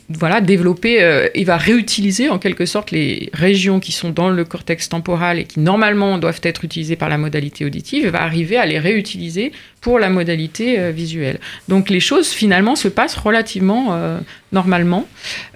voilà, 0.08 0.40
développer, 0.40 1.02
euh, 1.02 1.28
il 1.34 1.46
va 1.46 1.56
réutiliser 1.56 2.28
en 2.28 2.38
quelque 2.38 2.66
sorte 2.66 2.90
les 2.90 3.30
régions 3.32 3.80
qui 3.80 3.92
sont 3.92 4.10
dans 4.10 4.30
le 4.30 4.44
cortex 4.44 4.88
temporal 4.88 5.38
et 5.38 5.44
qui 5.44 5.60
normalement 5.60 6.18
doivent 6.18 6.40
être 6.42 6.64
utilisées 6.64 6.96
par 6.96 7.08
la 7.08 7.18
modalité 7.18 7.64
auditive, 7.64 8.06
et 8.06 8.10
va 8.10 8.22
arriver 8.22 8.56
à 8.56 8.66
les 8.66 8.78
réutiliser 8.78 9.52
pour 9.80 9.98
la 9.98 10.10
modalité 10.10 10.78
euh, 10.78 10.90
visuelle. 10.90 11.38
Donc 11.68 11.90
les 11.90 12.00
choses 12.00 12.30
finalement 12.30 12.76
se 12.76 12.88
passent 12.88 13.16
relativement 13.16 13.88
euh, 13.90 14.18
normalement. 14.52 15.06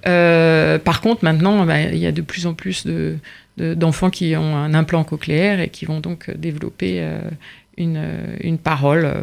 Euh, 0.06 0.78
par 0.78 1.00
contre, 1.00 1.24
maintenant, 1.24 1.64
bah, 1.64 1.80
il 1.80 1.98
y 1.98 2.06
a 2.06 2.12
de 2.12 2.22
plus 2.22 2.46
en 2.46 2.54
plus 2.54 2.86
de, 2.86 3.16
de- 3.56 3.74
d'enfants 3.74 4.10
qui 4.10 4.36
ont 4.36 4.56
un 4.56 4.74
implant 4.74 5.04
cochléaire 5.04 5.60
et 5.60 5.68
qui 5.68 5.84
vont 5.86 6.00
donc 6.00 6.30
développer 6.30 6.98
euh, 7.00 7.20
une, 7.76 8.58
parole 8.58 9.04
euh, 9.04 9.22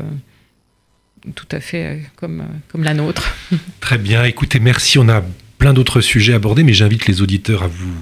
tout 1.33 1.47
à 1.51 1.59
fait 1.59 1.85
euh, 1.85 1.97
comme, 2.15 2.41
euh, 2.41 2.57
comme 2.71 2.83
la 2.83 2.93
nôtre. 2.93 3.35
Très 3.79 3.97
bien, 3.97 4.23
écoutez, 4.23 4.59
merci. 4.59 4.99
On 4.99 5.09
a 5.09 5.23
plein 5.57 5.73
d'autres 5.73 6.01
sujets 6.01 6.33
abordés, 6.33 6.63
mais 6.63 6.73
j'invite 6.73 7.07
les 7.07 7.21
auditeurs 7.21 7.63
à 7.63 7.67
vous 7.67 7.95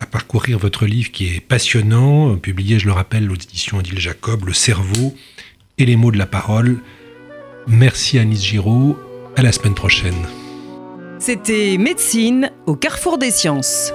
à 0.00 0.06
parcourir 0.06 0.58
votre 0.58 0.84
livre 0.84 1.12
qui 1.12 1.28
est 1.28 1.40
passionnant, 1.40 2.36
publié, 2.36 2.80
je 2.80 2.86
le 2.86 2.92
rappelle, 2.92 3.30
aux 3.30 3.36
éditions 3.36 3.78
Odile 3.78 4.00
Jacob, 4.00 4.44
Le 4.46 4.52
cerveau 4.52 5.16
et 5.78 5.86
les 5.86 5.94
mots 5.94 6.10
de 6.10 6.18
la 6.18 6.26
parole. 6.26 6.80
Merci 7.68 8.18
Anis 8.18 8.44
Giraud, 8.44 8.98
à 9.36 9.42
la 9.42 9.52
semaine 9.52 9.74
prochaine. 9.74 10.26
C'était 11.20 11.78
Médecine 11.78 12.50
au 12.66 12.74
carrefour 12.74 13.16
des 13.16 13.30
sciences. 13.30 13.92